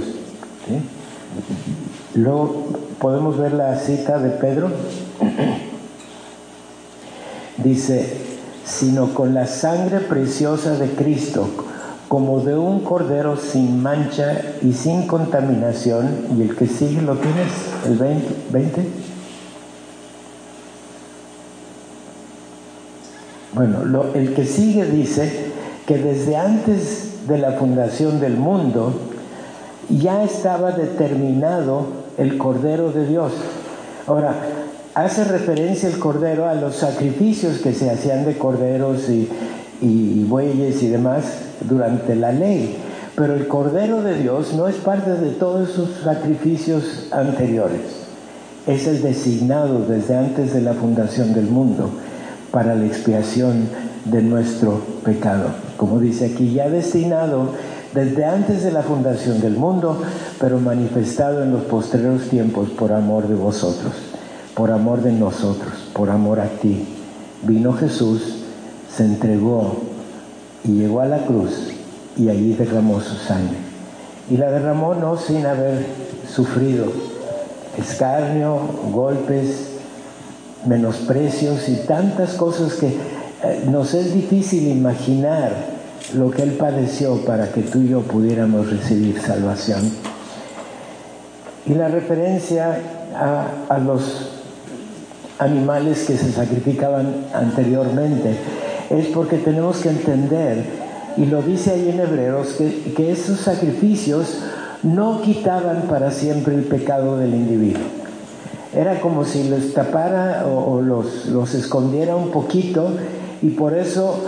Luego 2.13 2.67
podemos 3.01 3.37
ver 3.37 3.53
la 3.53 3.75
cita 3.77 4.19
de 4.19 4.29
Pedro. 4.29 4.69
Dice, 7.57 8.17
sino 8.63 9.13
con 9.15 9.33
la 9.33 9.47
sangre 9.47 9.99
preciosa 10.01 10.77
de 10.77 10.91
Cristo, 10.91 11.49
como 12.07 12.41
de 12.41 12.55
un 12.55 12.81
cordero 12.81 13.37
sin 13.37 13.81
mancha 13.81 14.41
y 14.61 14.73
sin 14.73 15.07
contaminación. 15.07 16.27
Y 16.37 16.43
el 16.43 16.55
que 16.55 16.67
sigue 16.67 17.01
lo 17.01 17.17
tienes, 17.17 17.49
el 17.85 17.97
20. 18.51 18.87
Bueno, 23.53 24.05
el 24.13 24.33
que 24.33 24.45
sigue 24.45 24.85
dice 24.85 25.51
que 25.87 25.97
desde 25.97 26.37
antes 26.37 27.27
de 27.27 27.37
la 27.39 27.53
fundación 27.53 28.19
del 28.19 28.37
mundo 28.37 28.93
ya 29.89 30.23
estaba 30.23 30.71
determinado 30.71 32.00
el 32.21 32.37
Cordero 32.37 32.91
de 32.91 33.07
Dios. 33.07 33.31
Ahora, 34.05 34.35
hace 34.93 35.23
referencia 35.23 35.89
el 35.89 35.97
Cordero 35.97 36.47
a 36.47 36.53
los 36.53 36.75
sacrificios 36.75 37.57
que 37.57 37.73
se 37.73 37.89
hacían 37.89 38.25
de 38.25 38.37
corderos 38.37 39.09
y, 39.09 39.27
bueyes 40.29 40.83
y 40.83 40.87
demás 40.87 41.23
durante 41.61 42.15
la 42.15 42.31
ley. 42.31 42.77
Pero 43.15 43.33
el 43.33 43.47
Cordero 43.47 44.03
de 44.03 44.19
Dios 44.21 44.53
no 44.53 44.67
es 44.67 44.75
parte 44.75 45.11
de 45.11 45.31
todos 45.31 45.69
esos 45.69 45.89
sacrificios 46.03 47.07
anteriores. 47.11 47.81
Es 48.67 48.85
el 48.85 49.01
designado 49.01 49.79
desde 49.87 50.15
antes 50.15 50.53
de 50.53 50.61
la 50.61 50.73
fundación 50.73 51.33
del 51.33 51.47
mundo 51.47 51.89
para 52.51 52.75
la 52.75 52.85
expiación 52.85 53.67
de 54.05 54.21
nuestro 54.21 54.79
pecado. 55.03 55.47
Como 55.75 55.99
dice 55.99 56.31
aquí, 56.33 56.53
ya 56.53 56.69
destinado 56.69 57.49
desde 57.93 58.25
antes 58.25 58.63
de 58.63 58.71
la 58.71 58.83
fundación 58.83 59.41
del 59.41 59.55
mundo, 59.55 60.01
pero 60.39 60.59
manifestado 60.59 61.43
en 61.43 61.51
los 61.51 61.63
postreros 61.63 62.29
tiempos 62.29 62.69
por 62.69 62.93
amor 62.93 63.27
de 63.27 63.35
vosotros, 63.35 63.93
por 64.55 64.71
amor 64.71 65.01
de 65.01 65.11
nosotros, 65.11 65.73
por 65.93 66.09
amor 66.09 66.39
a 66.39 66.47
ti. 66.47 66.87
Vino 67.43 67.73
Jesús, 67.73 68.43
se 68.95 69.03
entregó 69.03 69.81
y 70.63 70.73
llegó 70.73 71.01
a 71.01 71.05
la 71.05 71.25
cruz 71.25 71.69
y 72.17 72.29
allí 72.29 72.53
derramó 72.53 73.01
su 73.01 73.15
sangre. 73.15 73.57
Y 74.29 74.37
la 74.37 74.51
derramó 74.51 74.93
no 74.95 75.17
sin 75.17 75.45
haber 75.45 75.85
sufrido 76.33 76.85
escarnio, 77.77 78.59
golpes, 78.93 79.67
menosprecios 80.65 81.67
y 81.67 81.75
tantas 81.87 82.33
cosas 82.33 82.73
que 82.73 82.87
eh, 82.87 83.63
nos 83.69 83.93
es 83.93 84.13
difícil 84.13 84.67
imaginar 84.67 85.80
lo 86.15 86.31
que 86.31 86.43
Él 86.43 86.51
padeció 86.51 87.17
para 87.25 87.51
que 87.51 87.61
tú 87.61 87.81
y 87.81 87.89
yo 87.89 88.01
pudiéramos 88.01 88.69
recibir 88.69 89.19
salvación. 89.19 89.91
Y 91.65 91.73
la 91.73 91.87
referencia 91.87 92.79
a, 93.15 93.77
los 93.79 94.39
animales 95.39 96.05
que 96.05 96.17
se 96.17 96.31
sacrificaban 96.31 97.25
anteriormente 97.33 98.35
es 98.89 99.07
porque 99.07 99.37
tenemos 99.37 99.77
que 99.77 99.89
entender, 99.89 100.65
y 101.17 101.25
lo 101.25 101.41
dice 101.41 101.71
ahí 101.71 101.89
en 101.89 101.99
Hebreos, 101.99 102.57
que, 102.57 103.11
esos 103.11 103.39
sacrificios 103.39 104.39
no 104.83 105.21
quitaban 105.21 105.83
para 105.83 106.11
siempre 106.11 106.55
el 106.55 106.63
pecado 106.63 107.17
del 107.17 107.33
individuo. 107.33 107.83
Era 108.73 108.99
como 108.99 109.25
si 109.25 109.49
los 109.49 109.73
tapara 109.73 110.45
o 110.47 110.81
los, 110.81 111.25
los 111.27 111.53
escondiera 111.53 112.15
un 112.15 112.31
poquito 112.31 112.95
y 113.41 113.49
por 113.49 113.77
eso 113.77 114.23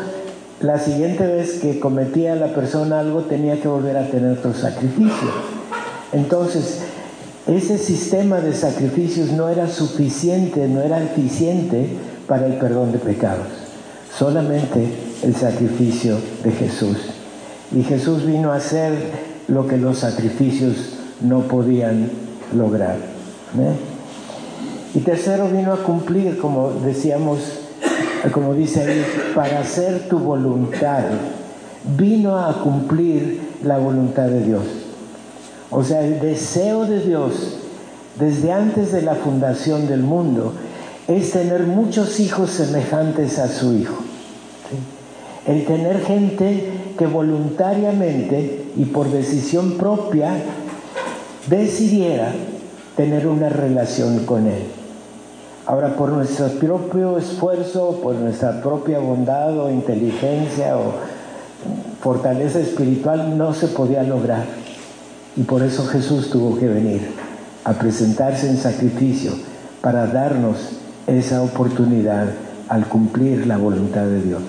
la 0.62 0.80
siguiente 0.80 1.26
vez 1.26 1.60
que 1.60 1.80
cometía 1.80 2.36
la 2.36 2.54
persona 2.54 3.00
algo 3.00 3.22
tenía 3.22 3.60
que 3.60 3.68
volver 3.68 3.98
a 3.98 4.08
tener 4.10 4.38
otro 4.38 4.54
sacrificio. 4.54 5.30
Entonces, 6.14 6.80
ese 7.48 7.78
sistema 7.78 8.40
de 8.40 8.54
sacrificios 8.54 9.32
no 9.32 9.50
era 9.50 9.68
suficiente, 9.68 10.68
no 10.68 10.82
era 10.82 11.04
eficiente 11.04 11.90
para 12.28 12.46
el 12.46 12.54
perdón 12.54 12.92
de 12.92 13.00
pecados. 13.00 13.48
Solamente 14.18 14.88
el 15.24 15.36
sacrificio 15.36 16.18
de 16.44 16.52
Jesús. 16.52 16.98
Y 17.76 17.84
Jesús 17.84 18.26
vino 18.26 18.52
a 18.52 18.58
hacer 18.58 18.94
lo 19.48 19.68
que 19.68 19.78
los 19.78 20.00
sacrificios 20.00 20.94
no 21.22 21.42
podían 21.42 22.10
lograr. 22.56 22.96
¿eh? 22.96 23.76
Y 24.96 25.00
tercero, 25.00 25.50
vino 25.50 25.74
a 25.74 25.78
cumplir, 25.78 26.38
como 26.38 26.72
decíamos 26.86 27.63
como 28.32 28.54
dice 28.54 28.82
ahí, 28.82 29.06
para 29.36 29.60
hacer 29.60 30.08
tu 30.08 30.20
voluntad. 30.20 31.04
Vino 31.98 32.38
a 32.40 32.62
cumplir 32.64 33.42
la 33.64 33.78
voluntad 33.78 34.28
de 34.28 34.44
Dios. 34.44 34.64
O 35.70 35.84
sea, 35.84 36.06
el 36.06 36.20
deseo 36.20 36.86
de 36.86 37.00
Dios 37.02 37.58
desde 38.20 38.52
antes 38.52 38.92
de 38.92 39.02
la 39.02 39.16
fundación 39.16 39.88
del 39.88 40.02
mundo 40.02 40.54
es 41.08 41.32
tener 41.32 41.64
muchos 41.64 42.20
hijos 42.20 42.52
semejantes 42.52 43.40
a 43.40 43.48
su 43.48 43.74
Hijo. 43.74 43.96
El 45.46 45.66
tener 45.66 46.02
gente 46.06 46.72
que 46.98 47.06
voluntariamente 47.06 48.66
y 48.78 48.86
por 48.86 49.12
decisión 49.12 49.74
propia 49.78 50.36
decidiera 51.50 52.34
tener 52.96 53.28
una 53.28 53.50
relación 53.50 54.26
con 54.26 54.48
Él. 54.48 54.83
Ahora, 55.66 55.96
por 55.96 56.10
nuestro 56.10 56.48
propio 56.48 57.18
esfuerzo, 57.18 58.00
por 58.04 58.16
nuestra 58.16 58.62
propia 58.62 59.00
bondad 59.00 59.58
o 59.58 59.72
inteligencia 59.72 60.78
o 60.78 60.94
fortaleza 62.02 62.60
espiritual, 62.60 63.38
no 63.38 63.54
se 63.54 63.68
podía 63.68 64.04
lograr. 64.04 64.44
Y 65.38 65.44
por 65.44 65.64
eso 65.64 65.86
Jesús 65.86 66.30
tuvo 66.30 66.58
que 66.60 66.68
venir 66.68 67.14
a 67.64 67.74
presentarse 67.74 68.50
en 68.50 68.58
sacrificio 68.58 69.32
para 69.82 70.08
darnos 70.08 70.58
esa 71.08 71.42
oportunidad 71.42 72.28
al 72.68 72.86
cumplir 72.88 73.48
la 73.48 73.58
voluntad 73.58 74.04
de 74.04 74.22
Dios. 74.22 74.42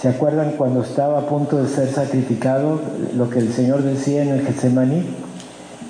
¿Se 0.00 0.08
acuerdan 0.08 0.54
cuando 0.56 0.82
estaba 0.82 1.20
a 1.20 1.26
punto 1.26 1.62
de 1.62 1.68
ser 1.68 1.88
sacrificado 1.88 2.80
lo 3.16 3.30
que 3.30 3.38
el 3.38 3.52
Señor 3.52 3.82
decía 3.82 4.24
en 4.24 4.30
el 4.30 4.44
Getsemaní? 4.44 5.04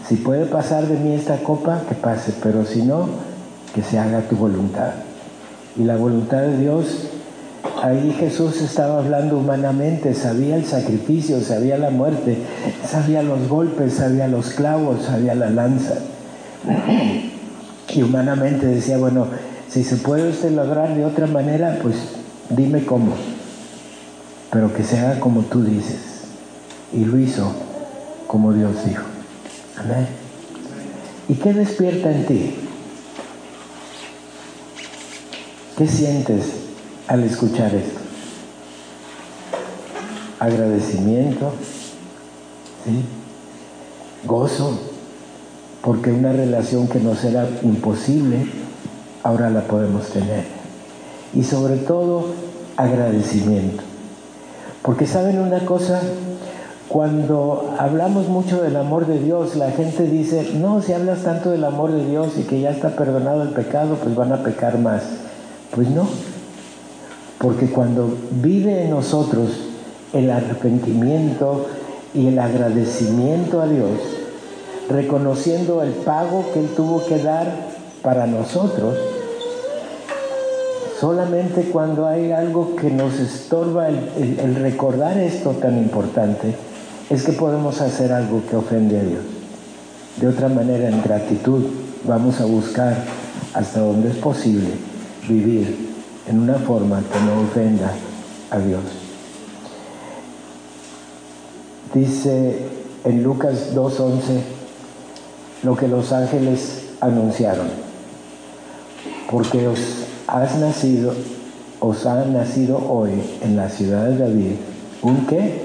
Si 0.06 0.16
puede 0.16 0.44
pasar 0.44 0.86
de 0.86 0.98
mí 0.98 1.14
esta 1.14 1.38
copa, 1.38 1.80
que 1.88 1.94
pase, 1.94 2.34
pero 2.42 2.66
si 2.66 2.82
no, 2.82 3.08
que 3.74 3.82
se 3.82 3.98
haga 3.98 4.20
tu 4.28 4.36
voluntad. 4.36 4.92
Y 5.76 5.84
la 5.84 5.96
voluntad 5.96 6.42
de 6.42 6.58
Dios, 6.58 7.08
ahí 7.82 8.14
Jesús 8.18 8.60
estaba 8.60 8.98
hablando 8.98 9.38
humanamente, 9.38 10.14
sabía 10.14 10.56
el 10.56 10.64
sacrificio, 10.66 11.40
sabía 11.40 11.78
la 11.78 11.90
muerte, 11.90 12.38
sabía 12.86 13.22
los 13.22 13.48
golpes, 13.48 13.94
sabía 13.94 14.28
los 14.28 14.50
clavos, 14.50 15.04
sabía 15.04 15.34
la 15.34 15.50
lanza. 15.50 15.94
Y 17.94 18.02
humanamente 18.02 18.66
decía, 18.66 18.98
bueno, 18.98 19.26
si 19.68 19.82
se 19.84 19.96
puede 19.96 20.28
usted 20.28 20.52
lograr 20.52 20.94
de 20.94 21.04
otra 21.04 21.26
manera, 21.26 21.78
pues 21.82 21.96
dime 22.50 22.84
cómo, 22.84 23.14
pero 24.50 24.72
que 24.74 24.84
se 24.84 24.98
haga 24.98 25.20
como 25.20 25.42
tú 25.42 25.64
dices. 25.64 26.00
Y 26.92 27.04
lo 27.06 27.18
hizo 27.18 27.50
como 28.26 28.52
Dios 28.52 28.84
dijo. 28.86 29.04
Amén. 29.78 30.06
¿Y 31.28 31.34
qué 31.34 31.54
despierta 31.54 32.10
en 32.10 32.26
ti? 32.26 32.54
¿Qué 35.76 35.88
sientes 35.88 36.44
al 37.08 37.24
escuchar 37.24 37.74
esto? 37.74 37.98
Agradecimiento, 40.38 41.52
¿sí? 42.84 43.04
gozo, 44.24 44.78
porque 45.82 46.12
una 46.12 46.32
relación 46.32 46.88
que 46.88 47.00
nos 47.00 47.24
era 47.24 47.48
imposible, 47.62 48.46
ahora 49.22 49.48
la 49.48 49.62
podemos 49.62 50.08
tener. 50.08 50.44
Y 51.34 51.42
sobre 51.42 51.76
todo, 51.76 52.26
agradecimiento. 52.76 53.82
Porque 54.82 55.06
saben 55.06 55.38
una 55.38 55.64
cosa, 55.64 56.02
cuando 56.88 57.74
hablamos 57.78 58.28
mucho 58.28 58.62
del 58.62 58.76
amor 58.76 59.06
de 59.06 59.20
Dios, 59.20 59.56
la 59.56 59.70
gente 59.70 60.02
dice, 60.04 60.50
no, 60.54 60.82
si 60.82 60.92
hablas 60.92 61.22
tanto 61.22 61.50
del 61.50 61.64
amor 61.64 61.92
de 61.92 62.04
Dios 62.04 62.34
y 62.36 62.42
que 62.42 62.60
ya 62.60 62.70
está 62.70 62.90
perdonado 62.90 63.42
el 63.42 63.50
pecado, 63.50 63.96
pues 64.02 64.14
van 64.14 64.32
a 64.32 64.42
pecar 64.42 64.78
más. 64.78 65.02
Pues 65.74 65.88
no, 65.88 66.06
porque 67.38 67.70
cuando 67.70 68.14
vive 68.30 68.84
en 68.84 68.90
nosotros 68.90 69.48
el 70.12 70.30
arrepentimiento 70.30 71.64
y 72.12 72.26
el 72.26 72.38
agradecimiento 72.38 73.62
a 73.62 73.66
Dios, 73.66 73.98
reconociendo 74.90 75.82
el 75.82 75.92
pago 75.92 76.44
que 76.52 76.60
Él 76.60 76.68
tuvo 76.76 77.06
que 77.06 77.18
dar 77.20 77.50
para 78.02 78.26
nosotros, 78.26 78.98
solamente 81.00 81.62
cuando 81.72 82.06
hay 82.06 82.32
algo 82.32 82.76
que 82.76 82.90
nos 82.90 83.18
estorba 83.18 83.88
el, 83.88 84.54
recordar 84.56 85.16
esto 85.16 85.52
tan 85.52 85.78
importante, 85.78 86.54
es 87.08 87.22
que 87.22 87.32
podemos 87.32 87.80
hacer 87.80 88.12
algo 88.12 88.42
que 88.48 88.56
ofende 88.56 88.98
a 88.98 89.02
Dios. 89.04 89.22
De 90.20 90.28
otra 90.28 90.50
manera, 90.50 90.90
en 90.90 91.02
gratitud, 91.02 91.64
vamos 92.04 92.42
a 92.42 92.44
buscar 92.44 92.94
hasta 93.54 93.80
donde 93.80 94.10
es 94.10 94.16
posible 94.16 94.91
vivir 95.28 95.92
en 96.26 96.40
una 96.40 96.54
forma 96.54 97.00
que 97.00 97.20
no 97.20 97.42
ofenda 97.42 97.92
a 98.50 98.58
Dios. 98.58 98.82
Dice 101.94 102.66
en 103.04 103.22
Lucas 103.22 103.74
2.11 103.74 104.40
lo 105.62 105.76
que 105.76 105.88
los 105.88 106.12
ángeles 106.12 106.90
anunciaron, 107.00 107.66
porque 109.30 109.68
os 109.68 109.78
has 110.26 110.56
nacido, 110.58 111.12
os 111.80 112.06
ha 112.06 112.24
nacido 112.24 112.78
hoy 112.78 113.10
en 113.42 113.56
la 113.56 113.68
ciudad 113.68 114.06
de 114.06 114.18
David 114.18 114.52
un 115.02 115.26
qué? 115.26 115.62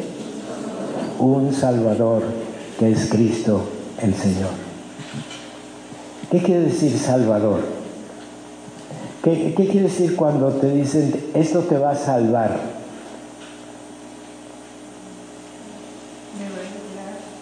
Un 1.20 1.54
Salvador 1.54 2.24
que 2.80 2.92
es 2.92 3.10
Cristo 3.10 3.62
el 4.02 4.14
Señor. 4.14 4.50
¿Qué 6.32 6.42
quiere 6.42 6.62
decir 6.62 6.98
Salvador? 6.98 7.77
¿Qué, 9.28 9.54
quiere 9.54 9.82
decir 9.82 10.16
cuando 10.16 10.48
te 10.52 10.72
dicen 10.72 11.14
esto 11.34 11.60
te 11.60 11.78
va 11.78 11.92
a 11.92 11.96
salvar? 11.96 12.56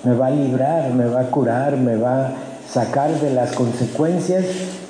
Me 0.04 0.15
va 0.15 0.28
a 0.28 0.32
librar, 0.32 0.91
me 0.95 1.06
va 1.06 1.21
a 1.21 1.26
curar, 1.26 1.78
me 1.78 1.95
va 1.95 2.26
a 2.26 2.32
sacar 2.67 3.12
de 3.19 3.30
las 3.30 3.52
consecuencias 3.52 4.45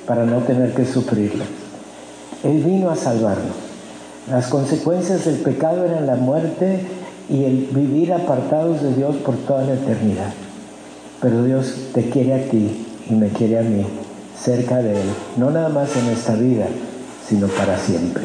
para 0.06 0.24
no 0.24 0.38
tener 0.38 0.72
que 0.72 0.86
sufrirlas. 0.86 1.48
Él 2.42 2.62
vino 2.64 2.88
a 2.88 2.96
salvarnos. 2.96 3.56
Las 4.30 4.46
consecuencias 4.46 5.26
del 5.26 5.36
pecado 5.36 5.84
eran 5.84 6.06
la 6.06 6.16
muerte 6.16 6.80
y 7.28 7.44
el 7.44 7.68
vivir 7.72 8.14
apartados 8.14 8.80
de 8.80 8.94
Dios 8.94 9.16
por 9.16 9.36
toda 9.36 9.64
la 9.64 9.74
eternidad. 9.74 10.32
Pero 11.20 11.44
Dios 11.44 11.74
te 11.92 12.08
quiere 12.08 12.32
a 12.32 12.48
ti 12.48 12.86
y 13.10 13.12
me 13.12 13.28
quiere 13.28 13.58
a 13.58 13.62
mí 13.62 13.84
cerca 14.42 14.82
de 14.82 15.00
Él, 15.00 15.08
no 15.36 15.50
nada 15.50 15.68
más 15.68 15.96
en 15.96 16.08
esta 16.08 16.34
vida, 16.34 16.66
sino 17.28 17.48
para 17.48 17.78
siempre, 17.78 18.24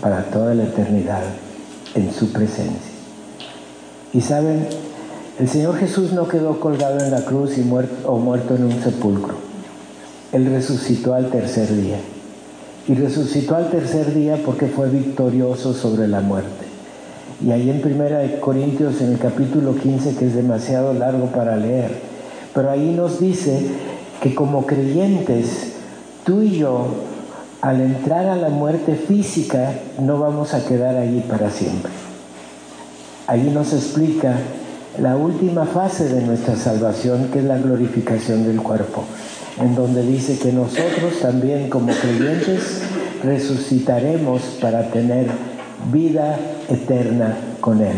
para 0.00 0.24
toda 0.24 0.54
la 0.54 0.64
eternidad, 0.64 1.22
en 1.94 2.12
su 2.12 2.32
presencia. 2.32 2.92
Y 4.12 4.20
saben, 4.20 4.66
el 5.38 5.48
Señor 5.48 5.76
Jesús 5.76 6.12
no 6.12 6.28
quedó 6.28 6.60
colgado 6.60 7.00
en 7.00 7.10
la 7.10 7.24
cruz 7.24 7.58
y 7.58 7.62
muerto, 7.62 8.08
o 8.10 8.18
muerto 8.18 8.54
en 8.54 8.64
un 8.64 8.82
sepulcro. 8.82 9.34
Él 10.32 10.46
resucitó 10.46 11.14
al 11.14 11.30
tercer 11.30 11.74
día. 11.74 11.98
Y 12.88 12.94
resucitó 12.94 13.56
al 13.56 13.70
tercer 13.70 14.14
día 14.14 14.40
porque 14.44 14.66
fue 14.66 14.88
victorioso 14.88 15.74
sobre 15.74 16.08
la 16.08 16.20
muerte. 16.20 16.66
Y 17.44 17.50
ahí 17.50 17.68
en 17.68 17.82
Primera 17.82 18.18
de 18.18 18.38
Corintios, 18.40 19.00
en 19.00 19.12
el 19.12 19.18
capítulo 19.18 19.74
15, 19.74 20.14
que 20.16 20.26
es 20.26 20.34
demasiado 20.34 20.94
largo 20.94 21.26
para 21.26 21.56
leer, 21.56 21.90
pero 22.54 22.70
ahí 22.70 22.92
nos 22.92 23.20
dice 23.20 23.66
que 24.20 24.34
como 24.34 24.66
creyentes, 24.66 25.72
tú 26.24 26.42
y 26.42 26.58
yo, 26.58 26.86
al 27.60 27.80
entrar 27.80 28.26
a 28.26 28.36
la 28.36 28.48
muerte 28.48 28.94
física, 28.94 29.72
no 30.00 30.18
vamos 30.18 30.54
a 30.54 30.64
quedar 30.64 30.96
allí 30.96 31.20
para 31.20 31.50
siempre. 31.50 31.92
Allí 33.26 33.50
nos 33.50 33.72
explica 33.72 34.36
la 35.00 35.16
última 35.16 35.66
fase 35.66 36.08
de 36.08 36.22
nuestra 36.22 36.56
salvación, 36.56 37.28
que 37.32 37.40
es 37.40 37.44
la 37.44 37.58
glorificación 37.58 38.44
del 38.46 38.62
cuerpo, 38.62 39.04
en 39.60 39.74
donde 39.74 40.02
dice 40.02 40.38
que 40.38 40.52
nosotros 40.52 41.20
también 41.20 41.68
como 41.68 41.92
creyentes 41.92 42.82
resucitaremos 43.22 44.42
para 44.60 44.90
tener 44.90 45.26
vida 45.92 46.38
eterna 46.68 47.36
con 47.60 47.82
Él. 47.82 47.96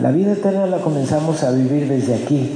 La 0.00 0.12
vida 0.12 0.32
eterna 0.32 0.66
la 0.66 0.78
comenzamos 0.78 1.42
a 1.42 1.50
vivir 1.50 1.88
desde 1.88 2.14
aquí, 2.14 2.50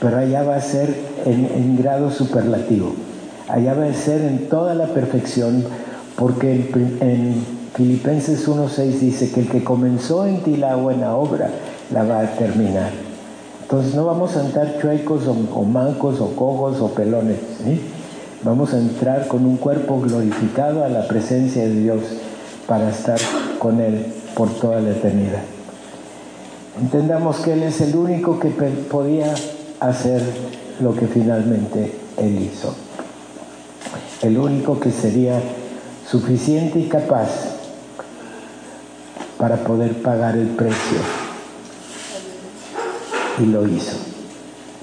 pero 0.00 0.18
allá 0.18 0.42
va 0.42 0.56
a 0.56 0.60
ser 0.60 0.94
en, 1.24 1.76
grado 1.76 2.10
superlativo. 2.10 2.92
Allá 3.48 3.74
va 3.74 3.86
a 3.86 3.94
ser 3.94 4.22
en 4.22 4.48
toda 4.48 4.74
la 4.74 4.86
perfección, 4.86 5.64
porque 6.16 6.70
en, 7.00 7.54
Filipenses 7.74 8.46
1.6 8.48 9.00
dice 9.00 9.32
que 9.32 9.40
el 9.40 9.48
que 9.48 9.64
comenzó 9.64 10.26
en 10.26 10.44
ti 10.44 10.56
la 10.56 10.76
buena 10.76 11.16
obra 11.16 11.50
la 11.92 12.04
va 12.04 12.20
a 12.20 12.26
terminar. 12.36 12.90
Entonces 13.62 13.96
no 13.96 14.04
vamos 14.04 14.36
a 14.36 14.44
entrar 14.44 14.78
chuecos 14.80 15.26
o, 15.26 15.62
mancos 15.64 16.20
o 16.20 16.36
cojos 16.36 16.80
o 16.80 16.94
pelones. 16.94 17.38
Vamos 18.44 18.72
a 18.74 18.78
entrar 18.78 19.26
con 19.26 19.44
un 19.44 19.56
cuerpo 19.56 20.00
glorificado 20.00 20.84
a 20.84 20.88
la 20.88 21.08
presencia 21.08 21.64
de 21.64 21.74
Dios 21.74 22.02
para 22.68 22.90
estar 22.90 23.18
con 23.58 23.80
Él 23.80 24.06
por 24.36 24.50
toda 24.50 24.80
la 24.80 24.90
eternidad. 24.90 25.42
Entendamos 26.80 27.38
que 27.38 27.54
Él 27.54 27.64
es 27.64 27.80
el 27.80 27.96
único 27.96 28.38
que 28.38 28.50
podía 28.50 29.34
hacer 29.80 30.22
lo 30.80 30.94
que 30.94 31.06
finalmente 31.06 31.94
Él 32.16 32.42
hizo. 32.42 32.74
El 34.22 34.38
único 34.38 34.80
que 34.80 34.90
sería 34.90 35.40
suficiente 36.08 36.78
y 36.78 36.88
capaz 36.88 37.28
para 39.38 39.56
poder 39.56 40.00
pagar 40.02 40.36
el 40.36 40.48
precio. 40.48 40.98
Y 43.40 43.46
lo 43.46 43.66
hizo. 43.68 43.96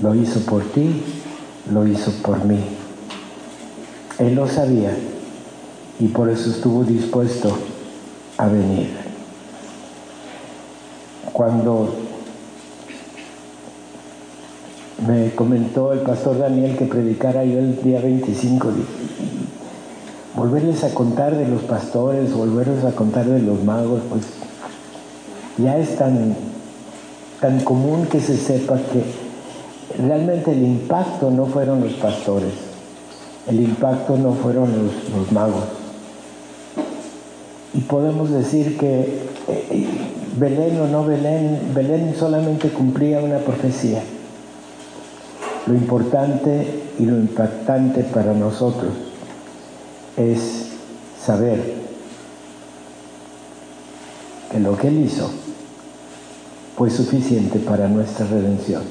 Lo 0.01 0.15
hizo 0.15 0.39
por 0.41 0.63
ti, 0.71 1.03
lo 1.71 1.87
hizo 1.87 2.11
por 2.21 2.43
mí. 2.45 2.59
Él 4.19 4.35
lo 4.35 4.47
sabía 4.47 4.95
y 5.99 6.07
por 6.07 6.29
eso 6.29 6.49
estuvo 6.49 6.83
dispuesto 6.83 7.57
a 8.37 8.47
venir. 8.47 8.89
Cuando 11.31 12.00
me 15.07 15.31
comentó 15.31 15.93
el 15.93 15.99
pastor 15.99 16.37
Daniel 16.37 16.77
que 16.77 16.85
predicara 16.85 17.43
yo 17.43 17.59
el 17.59 17.81
día 17.81 17.99
25, 18.01 18.69
volverles 20.35 20.83
a 20.83 20.93
contar 20.93 21.35
de 21.35 21.47
los 21.47 21.63
pastores, 21.63 22.33
volverles 22.33 22.83
a 22.85 22.91
contar 22.91 23.25
de 23.25 23.39
los 23.41 23.63
magos, 23.63 24.01
pues 24.09 24.23
ya 25.57 25.77
es 25.77 25.95
tan, 25.95 26.35
tan 27.39 27.61
común 27.61 28.05
que 28.05 28.19
se 28.19 28.37
sepa 28.37 28.77
que 28.77 29.03
realmente 30.01 30.51
el 30.51 30.63
impacto 30.63 31.31
no 31.31 31.47
fueron 31.47 31.81
los 31.81 31.93
pastores, 31.93 32.53
el 33.47 33.59
impacto 33.59 34.17
no 34.17 34.33
fueron 34.33 34.69
los, 35.15 35.31
magos. 35.31 35.63
Y 37.73 37.79
podemos 37.81 38.29
decir 38.29 38.77
que 38.77 39.21
eh, 39.47 39.87
Belén 40.37 40.79
o 40.79 40.87
no 40.87 41.05
Belén, 41.05 41.71
Belén 41.73 42.13
solamente 42.17 42.69
cumplía 42.69 43.19
una 43.19 43.39
profecía. 43.39 44.03
Lo 45.67 45.75
importante 45.75 46.81
y 46.97 47.05
lo 47.05 47.17
impactante 47.17 48.03
para 48.03 48.33
nosotros 48.33 48.91
es 50.17 50.67
saber 51.23 51.81
que 54.51 54.59
lo 54.59 54.75
que 54.75 54.87
Él 54.87 55.05
hizo 55.05 55.29
fue 56.75 56.89
suficiente 56.89 57.59
para 57.59 57.87
nuestra 57.87 58.25
redención, 58.25 58.81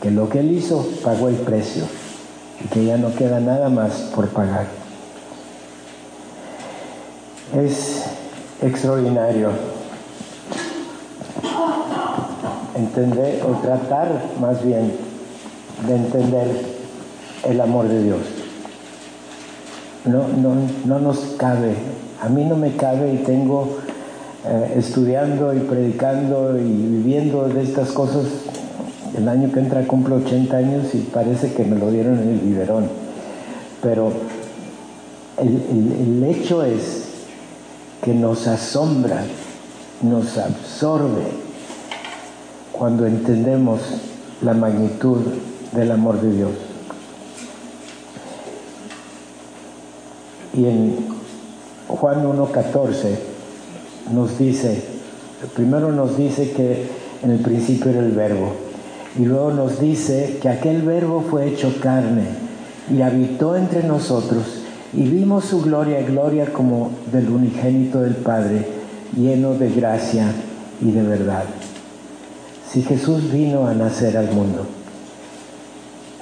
que 0.00 0.10
lo 0.10 0.28
que 0.28 0.40
Él 0.40 0.52
hizo 0.52 0.86
pagó 1.02 1.28
el 1.28 1.36
precio 1.36 1.84
y 2.64 2.68
que 2.68 2.84
ya 2.84 2.96
no 2.96 3.14
queda 3.14 3.40
nada 3.40 3.68
más 3.68 3.92
por 4.14 4.28
pagar. 4.28 4.66
Es 7.56 8.04
extraordinario 8.62 9.50
entender 12.74 13.42
o 13.44 13.60
tratar 13.60 14.30
más 14.40 14.64
bien 14.64 15.11
de 15.86 15.96
entender 15.96 16.48
el 17.44 17.60
amor 17.60 17.88
de 17.88 18.02
Dios. 18.02 18.20
No, 20.04 20.28
no, 20.28 20.54
no 20.84 20.98
nos 20.98 21.18
cabe, 21.36 21.74
a 22.20 22.28
mí 22.28 22.44
no 22.44 22.56
me 22.56 22.76
cabe 22.76 23.14
y 23.14 23.18
tengo 23.18 23.78
eh, 24.44 24.74
estudiando 24.76 25.54
y 25.54 25.60
predicando 25.60 26.58
y 26.58 26.62
viviendo 26.62 27.48
de 27.48 27.62
estas 27.62 27.90
cosas. 27.90 28.26
El 29.16 29.28
año 29.28 29.52
que 29.52 29.60
entra 29.60 29.86
cumplo 29.86 30.16
80 30.16 30.56
años 30.56 30.94
y 30.94 30.98
parece 30.98 31.52
que 31.52 31.64
me 31.64 31.78
lo 31.78 31.90
dieron 31.90 32.18
en 32.18 32.28
el 32.30 32.38
biberón. 32.38 32.88
Pero 33.82 34.12
el, 35.38 35.48
el 35.48 36.24
hecho 36.24 36.64
es 36.64 37.04
que 38.02 38.14
nos 38.14 38.46
asombra, 38.46 39.24
nos 40.02 40.38
absorbe 40.38 41.24
cuando 42.72 43.06
entendemos 43.06 43.80
la 44.42 44.54
magnitud 44.54 45.20
del 45.72 45.90
amor 45.90 46.20
de 46.20 46.32
Dios. 46.36 46.50
Y 50.54 50.66
en 50.66 50.96
Juan 51.88 52.24
1.14 52.24 53.16
nos 54.12 54.38
dice, 54.38 54.82
primero 55.54 55.92
nos 55.92 56.16
dice 56.16 56.52
que 56.52 56.88
en 57.22 57.30
el 57.30 57.38
principio 57.38 57.90
era 57.90 58.00
el 58.00 58.12
verbo, 58.12 58.52
y 59.18 59.24
luego 59.24 59.52
nos 59.52 59.80
dice 59.80 60.38
que 60.40 60.48
aquel 60.48 60.82
verbo 60.82 61.24
fue 61.28 61.48
hecho 61.48 61.74
carne 61.80 62.24
y 62.90 63.00
habitó 63.00 63.56
entre 63.56 63.82
nosotros, 63.82 64.44
y 64.92 65.02
vimos 65.04 65.46
su 65.46 65.62
gloria, 65.62 66.02
gloria 66.02 66.52
como 66.52 66.90
del 67.10 67.30
unigénito 67.30 68.02
del 68.02 68.16
Padre, 68.16 68.66
lleno 69.16 69.54
de 69.54 69.70
gracia 69.70 70.32
y 70.82 70.90
de 70.90 71.02
verdad. 71.02 71.44
Si 72.70 72.82
Jesús 72.82 73.32
vino 73.32 73.66
a 73.66 73.74
nacer 73.74 74.16
al 74.16 74.30
mundo, 74.32 74.66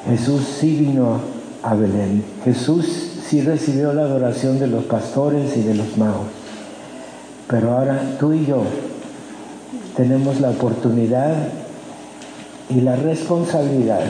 Jesús 0.08 0.42
sí 0.58 0.76
vino 0.76 1.20
a 1.62 1.74
Belén, 1.74 2.24
Jesús 2.44 2.86
sí 3.28 3.42
recibió 3.42 3.92
la 3.92 4.02
adoración 4.02 4.58
de 4.58 4.66
los 4.66 4.84
pastores 4.84 5.56
y 5.56 5.62
de 5.62 5.74
los 5.74 5.96
magos. 5.96 6.26
Pero 7.48 7.72
ahora 7.72 8.16
tú 8.18 8.32
y 8.32 8.46
yo 8.46 8.62
tenemos 9.96 10.40
la 10.40 10.50
oportunidad 10.50 11.34
y 12.68 12.80
la 12.80 12.96
responsabilidad 12.96 14.00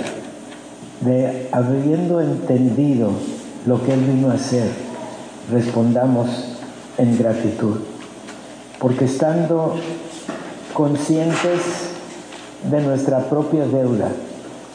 de, 1.01 1.49
habiendo 1.51 2.21
entendido 2.21 3.11
lo 3.67 3.83
que 3.83 3.95
Él 3.95 4.01
vino 4.01 4.31
a 4.31 4.35
hacer, 4.35 4.69
respondamos 5.51 6.29
en 6.99 7.19
gratitud. 7.19 7.77
Porque 8.79 9.07
estando 9.07 9.75
conscientes 10.73 11.61
de 12.71 12.81
nuestra 12.83 13.29
propia 13.29 13.67
deuda, 13.67 14.11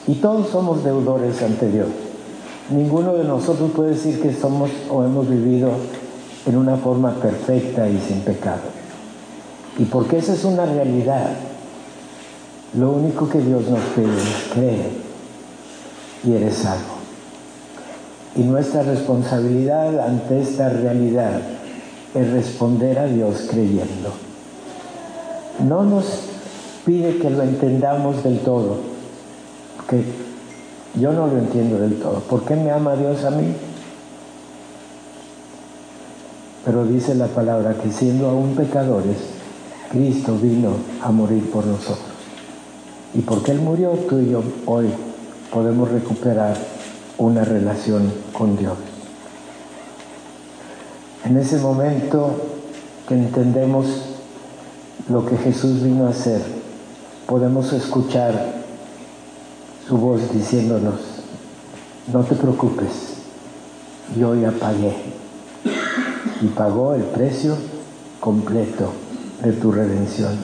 y 0.08 0.16
todos 0.16 0.50
somos 0.50 0.84
deudores 0.84 1.42
ante 1.42 1.70
Dios, 1.70 1.88
ninguno 2.70 3.14
de 3.14 3.24
nosotros 3.24 3.72
puede 3.76 3.92
decir 3.92 4.22
que 4.22 4.34
somos 4.34 4.70
o 4.90 5.04
hemos 5.04 5.30
vivido 5.30 5.72
en 6.46 6.58
una 6.58 6.78
forma 6.78 7.14
perfecta 7.16 7.90
y 7.90 8.00
sin 8.00 8.22
pecado. 8.22 8.62
Y 9.78 9.86
porque 9.86 10.18
esa 10.18 10.34
es 10.34 10.44
una 10.46 10.66
realidad, 10.66 11.32
lo 12.78 12.92
único 12.92 13.28
que 13.28 13.40
Dios 13.40 13.68
nos 13.68 13.82
pide 13.96 14.16
es 14.16 14.54
cree 14.54 14.90
y 16.24 16.34
eres 16.34 16.56
salvo. 16.56 16.96
Y 18.36 18.42
nuestra 18.42 18.84
responsabilidad 18.84 20.00
ante 20.00 20.42
esta 20.42 20.70
realidad 20.70 21.42
es 22.14 22.32
responder 22.32 23.00
a 23.00 23.08
Dios 23.08 23.48
creyendo. 23.50 24.12
No 25.68 25.84
nos 25.84 26.06
pide 26.86 27.18
que 27.18 27.30
lo 27.30 27.44
entendamos 27.44 28.24
del 28.24 28.40
todo, 28.40 28.78
que 29.90 30.04
yo 31.00 31.12
no 31.12 31.28
lo 31.28 31.38
entiendo 31.38 31.78
del 31.78 31.96
todo. 32.00 32.20
¿Por 32.22 32.44
qué 32.44 32.56
me 32.56 32.72
ama 32.72 32.96
Dios 32.96 33.24
a 33.24 33.32
mí? 33.32 33.54
Pero 36.64 36.86
dice 36.86 37.14
la 37.16 37.28
palabra 37.28 37.76
que 37.76 37.92
siendo 37.92 38.28
aún 38.28 38.56
pecadores, 38.56 39.18
Cristo 39.92 40.38
vino 40.42 40.72
a 41.02 41.12
morir 41.12 41.50
por 41.52 41.66
nosotros. 41.66 42.16
Y 43.14 43.22
porque 43.22 43.52
Él 43.52 43.60
murió, 43.60 43.92
tú 44.10 44.20
y 44.20 44.30
yo 44.32 44.44
hoy 44.66 44.88
podemos 45.52 45.90
recuperar 45.92 46.58
una 47.18 47.46
relación 47.46 48.12
con 48.34 48.58
Dios. 48.58 48.74
En 51.24 51.38
ese 51.38 51.58
momento 51.58 52.32
que 53.08 53.16
entendemos 53.16 53.86
lo 55.10 55.26
que 55.26 55.38
Jesús 55.38 55.84
vino 55.84 56.08
a 56.08 56.10
hacer, 56.10 56.42
podemos 57.28 57.72
escuchar 57.74 58.65
su 59.88 59.98
voz 59.98 60.34
diciéndonos, 60.34 61.00
no 62.12 62.24
te 62.24 62.36
preocupes, 62.36 63.16
yo 64.18 64.36
ya 64.36 64.52
pagué 64.52 64.96
y 66.42 66.48
pagó 66.48 66.96
el 66.96 67.04
precio 67.04 67.56
completo 68.20 68.92
de 69.44 69.52
tu 69.54 69.72
redención. 69.72 70.36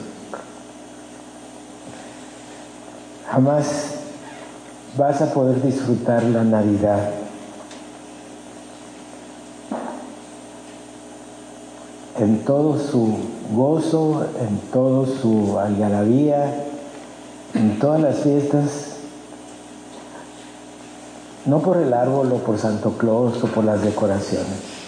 Jamás 3.28 3.66
vas 4.96 5.22
a 5.22 5.32
poder 5.32 5.62
disfrutar 5.62 6.22
la 6.24 6.44
Navidad 6.44 7.10
en 12.18 12.44
todo 12.44 12.78
su 12.78 13.16
gozo, 13.52 14.26
en 14.40 14.58
todo 14.70 15.06
su 15.06 15.58
algarabía, 15.58 16.66
en 17.54 17.78
todas 17.78 18.00
las 18.00 18.18
fiestas, 18.18 18.91
no 21.46 21.58
por 21.60 21.76
el 21.78 21.92
árbol 21.92 22.32
o 22.32 22.36
por 22.36 22.58
Santo 22.58 22.92
Claus 22.98 23.42
o 23.42 23.46
por 23.48 23.64
las 23.64 23.82
decoraciones 23.82 24.82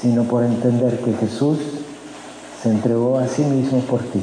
sino 0.00 0.24
por 0.24 0.44
entender 0.44 1.00
que 1.00 1.14
Jesús 1.14 1.58
se 2.62 2.70
entregó 2.70 3.18
a 3.18 3.28
sí 3.28 3.42
mismo 3.42 3.80
por 3.80 4.00
ti 4.00 4.22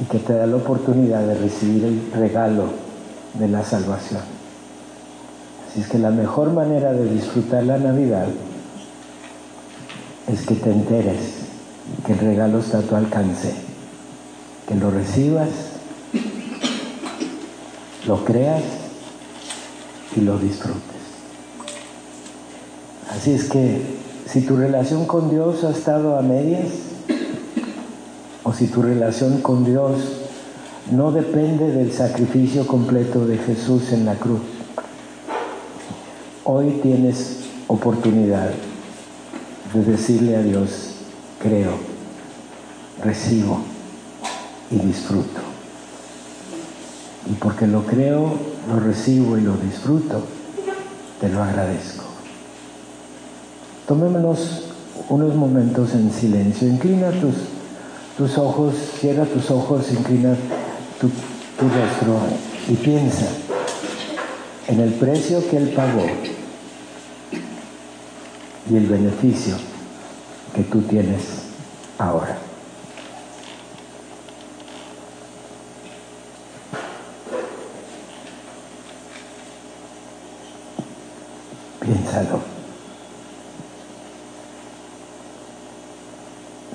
y 0.00 0.04
que 0.04 0.18
te 0.18 0.32
da 0.32 0.46
la 0.46 0.56
oportunidad 0.56 1.26
de 1.26 1.34
recibir 1.34 1.84
el 1.84 2.12
regalo 2.12 2.64
de 3.34 3.48
la 3.48 3.64
salvación. 3.64 4.20
Así 5.68 5.80
es 5.80 5.88
que 5.88 5.98
la 5.98 6.10
mejor 6.10 6.52
manera 6.52 6.92
de 6.92 7.04
disfrutar 7.08 7.64
la 7.64 7.78
Navidad 7.78 8.26
es 10.26 10.46
que 10.46 10.54
te 10.54 10.70
enteres 10.70 11.20
que 12.06 12.12
el 12.12 12.18
regalo 12.18 12.58
está 12.58 12.78
a 12.78 12.82
tu 12.82 12.94
alcance, 12.94 13.54
que 14.66 14.74
lo 14.74 14.90
recibas, 14.90 15.48
lo 18.06 18.24
creas 18.24 18.62
y 20.16 20.20
lo 20.20 20.38
disfrutes. 20.38 20.80
Así 23.10 23.32
es 23.32 23.44
que 23.44 23.80
si 24.26 24.42
tu 24.42 24.56
relación 24.56 25.06
con 25.06 25.30
Dios 25.30 25.64
ha 25.64 25.70
estado 25.70 26.18
a 26.18 26.22
medias, 26.22 26.68
o 28.44 28.52
si 28.52 28.66
tu 28.66 28.82
relación 28.82 29.40
con 29.40 29.64
Dios 29.64 29.98
no 30.90 31.12
depende 31.12 31.70
del 31.70 31.92
sacrificio 31.92 32.66
completo 32.66 33.26
de 33.26 33.38
Jesús 33.38 33.92
en 33.92 34.04
la 34.04 34.14
cruz, 34.16 34.40
Hoy 36.44 36.80
tienes 36.82 37.44
oportunidad 37.68 38.50
de 39.72 39.84
decirle 39.84 40.34
a 40.34 40.42
Dios, 40.42 40.96
creo, 41.38 41.70
recibo 43.00 43.60
y 44.68 44.78
disfruto. 44.80 45.40
Y 47.30 47.34
porque 47.34 47.68
lo 47.68 47.86
creo, 47.86 48.32
lo 48.68 48.80
recibo 48.80 49.36
y 49.36 49.40
lo 49.40 49.56
disfruto, 49.56 50.22
te 51.20 51.28
lo 51.28 51.42
agradezco. 51.42 52.04
Tomémonos 53.86 54.62
unos 55.08 55.34
momentos 55.34 55.92
en 55.94 56.12
silencio. 56.12 56.68
Inclina 56.68 57.10
tus, 57.10 57.34
tus 58.16 58.38
ojos, 58.38 58.74
cierra 59.00 59.24
tus 59.24 59.50
ojos, 59.50 59.90
inclina 59.90 60.34
tu, 61.00 61.08
tu 61.08 61.68
rostro 61.68 62.18
y 62.68 62.74
piensa 62.74 63.26
en 64.68 64.80
el 64.80 64.94
precio 64.94 65.46
que 65.50 65.56
Él 65.56 65.68
pagó 65.70 66.06
y 68.70 68.76
el 68.76 68.86
beneficio 68.86 69.56
que 70.54 70.62
tú 70.62 70.82
tienes 70.82 71.22
ahora. 71.98 72.51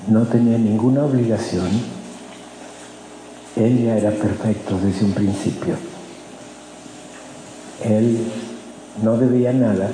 No 0.08 0.22
tenía 0.26 0.58
ninguna 0.58 1.04
obligación. 1.04 1.68
Él 3.54 3.84
ya 3.84 3.98
era 3.98 4.10
perfecto 4.10 4.78
desde 4.82 5.04
un 5.04 5.12
principio. 5.12 5.76
Él 7.84 8.26
no 9.02 9.16
debía 9.16 9.52
nada. 9.52 9.92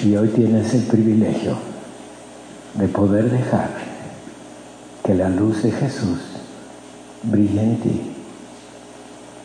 Y 0.00 0.16
hoy 0.16 0.28
tienes 0.28 0.74
el 0.74 0.82
privilegio 0.82 1.56
de 2.74 2.88
poder 2.88 3.30
dejar 3.30 3.93
que 5.04 5.14
la 5.14 5.28
luz 5.28 5.62
de 5.62 5.70
Jesús 5.70 6.18
brille 7.22 7.60
en 7.60 7.76
ti. 7.80 8.00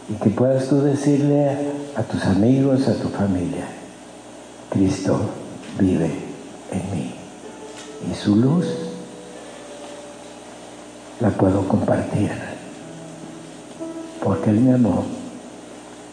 Y 0.10 0.14
que 0.14 0.30
puedas 0.30 0.70
tú 0.70 0.82
decirle 0.82 1.50
a 1.96 2.02
tus 2.04 2.24
amigos, 2.24 2.88
a 2.88 2.96
tu 2.96 3.10
familia, 3.10 3.68
Cristo 4.70 5.20
vive 5.78 6.12
en 6.72 6.92
mí. 6.92 7.14
Y 8.10 8.16
su 8.16 8.38
luz 8.38 8.66
la 11.20 11.30
puedo 11.30 11.68
compartir. 11.68 12.32
Porque 14.24 14.50
Él 14.52 14.62
me 14.62 14.74
amó 14.74 15.06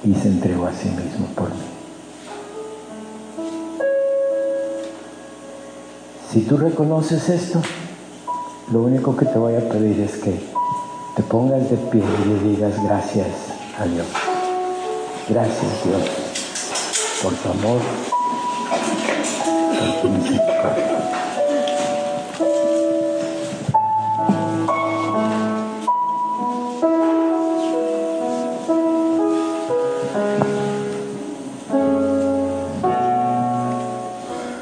y 0.05 0.13
se 0.15 0.29
entregó 0.29 0.67
a 0.67 0.73
sí 0.73 0.89
mismo 0.89 1.27
por 1.35 1.51
mí. 1.51 1.57
Si 6.33 6.41
tú 6.43 6.57
reconoces 6.57 7.29
esto, 7.29 7.63
lo 8.73 8.83
único 8.83 9.17
que 9.17 9.27
te 9.27 9.39
voy 9.39 9.55
a 9.55 9.69
pedir 9.69 10.01
es 10.01 10.17
que 10.17 10.41
te 11.15 11.23
pongas 11.23 11.71
de 11.71 11.77
pie 11.77 12.03
y 12.03 12.29
le 12.29 12.51
digas 12.51 12.83
gracias 12.83 13.29
a 13.79 13.85
Dios. 13.85 14.07
Gracias 15.29 15.85
Dios 15.85 16.03
por 17.23 17.33
tu 17.35 17.49
amor, 17.49 17.81
por 19.79 20.01
tu 20.01 20.09
misericordia. 20.09 20.97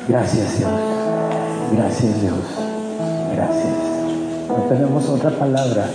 Gracias 0.08 0.58
Dios. 0.58 0.70
Gracias 1.72 2.20
Dios. 2.20 2.38
Gracias. 3.34 3.73
Tenemos 4.68 5.08
otra 5.10 5.30
palabra 5.30 5.86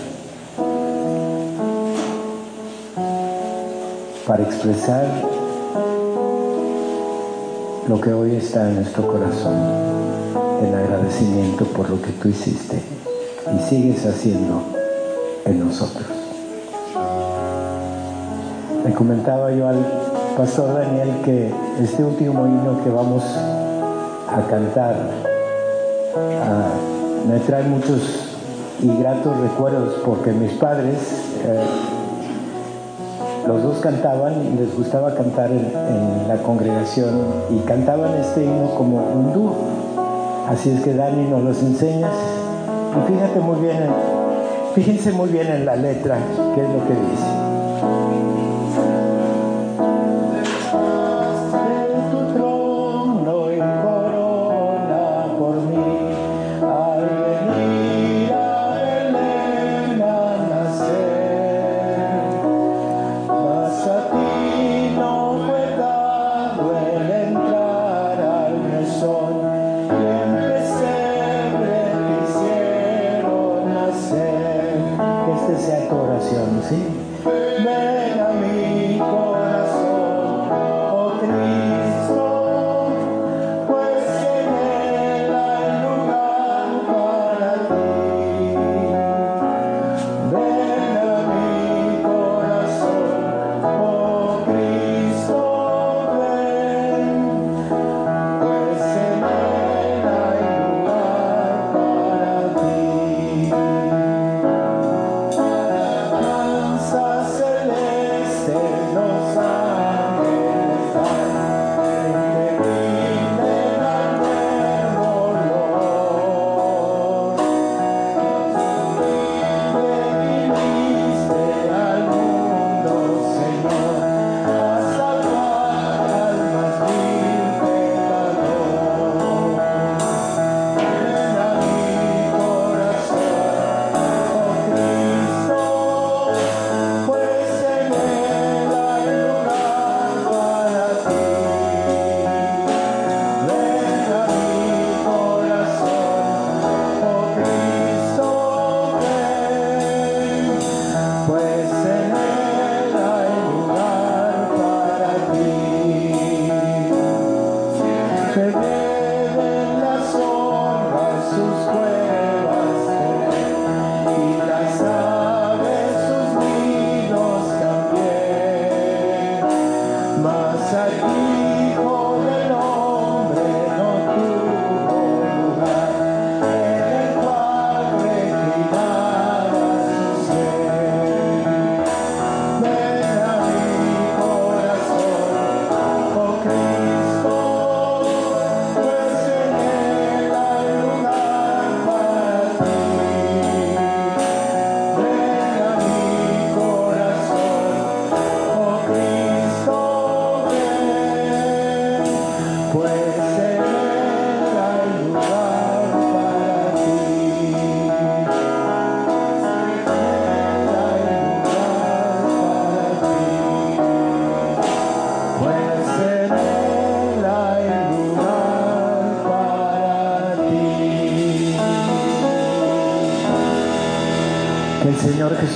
para 4.28 4.44
expresar 4.44 5.06
lo 7.88 8.00
que 8.00 8.14
hoy 8.14 8.36
está 8.36 8.70
en 8.70 8.76
nuestro 8.76 9.08
corazón, 9.08 9.56
el 10.64 10.76
agradecimiento 10.76 11.66
por 11.66 11.90
lo 11.90 12.00
que 12.00 12.12
tú 12.12 12.30
hiciste 12.30 12.80
y 13.56 13.60
sigues 13.68 14.06
haciendo 14.06 14.62
en 15.46 15.68
nosotros. 15.68 16.08
Le 18.86 18.94
comentaba 18.94 19.52
yo 19.52 19.68
al 19.68 19.84
pastor 20.38 20.76
Daniel 20.76 21.10
que 21.26 21.52
este 21.82 22.04
último 22.04 22.46
himno 22.46 22.84
que 22.84 22.92
vamos 22.92 23.24
a 23.26 24.42
cantar 24.48 24.96
uh, 26.16 27.28
me 27.28 27.40
trae 27.40 27.64
muchos 27.64 28.19
y 28.82 28.98
gratos 28.98 29.38
recuerdos 29.40 29.96
porque 30.06 30.32
mis 30.32 30.54
padres, 30.54 30.98
eh, 31.46 31.64
los 33.48 33.64
dos 33.64 33.80
cantaban 33.80 34.56
les 34.58 34.76
gustaba 34.76 35.16
cantar 35.16 35.52
en, 35.52 35.72
en, 35.74 36.28
la 36.28 36.38
congregación 36.44 37.22
y 37.50 37.60
cantaban 37.68 38.14
este 38.16 38.44
himno 38.44 38.76
como 38.76 38.98
un 38.98 39.34
dúo. 39.34 39.56
Así 40.48 40.70
es 40.70 40.82
que 40.82 40.94
Dani 40.94 41.30
nos 41.30 41.44
los 41.44 41.62
enseñas 41.62 42.14
y 42.98 43.12
fíjate 43.12 43.40
muy 43.40 43.60
bien, 43.62 43.78
en, 43.78 43.92
fíjense 44.74 45.12
muy 45.12 45.30
bien 45.30 45.48
en 45.48 45.66
la 45.66 45.76
letra, 45.76 46.18
qué 46.56 46.62
es 46.62 46.70
lo 46.70 46.88
que 46.88 46.94
dice. 46.94 48.59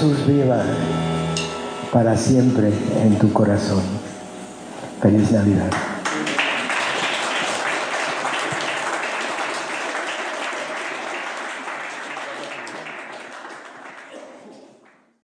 Jesús 0.03 0.27
viva 0.27 0.61
para 1.93 2.17
siempre 2.17 2.73
en 3.01 3.17
tu 3.19 3.31
corazón. 3.31 3.81
Feliz 5.01 5.31
Navidad. 5.31 5.92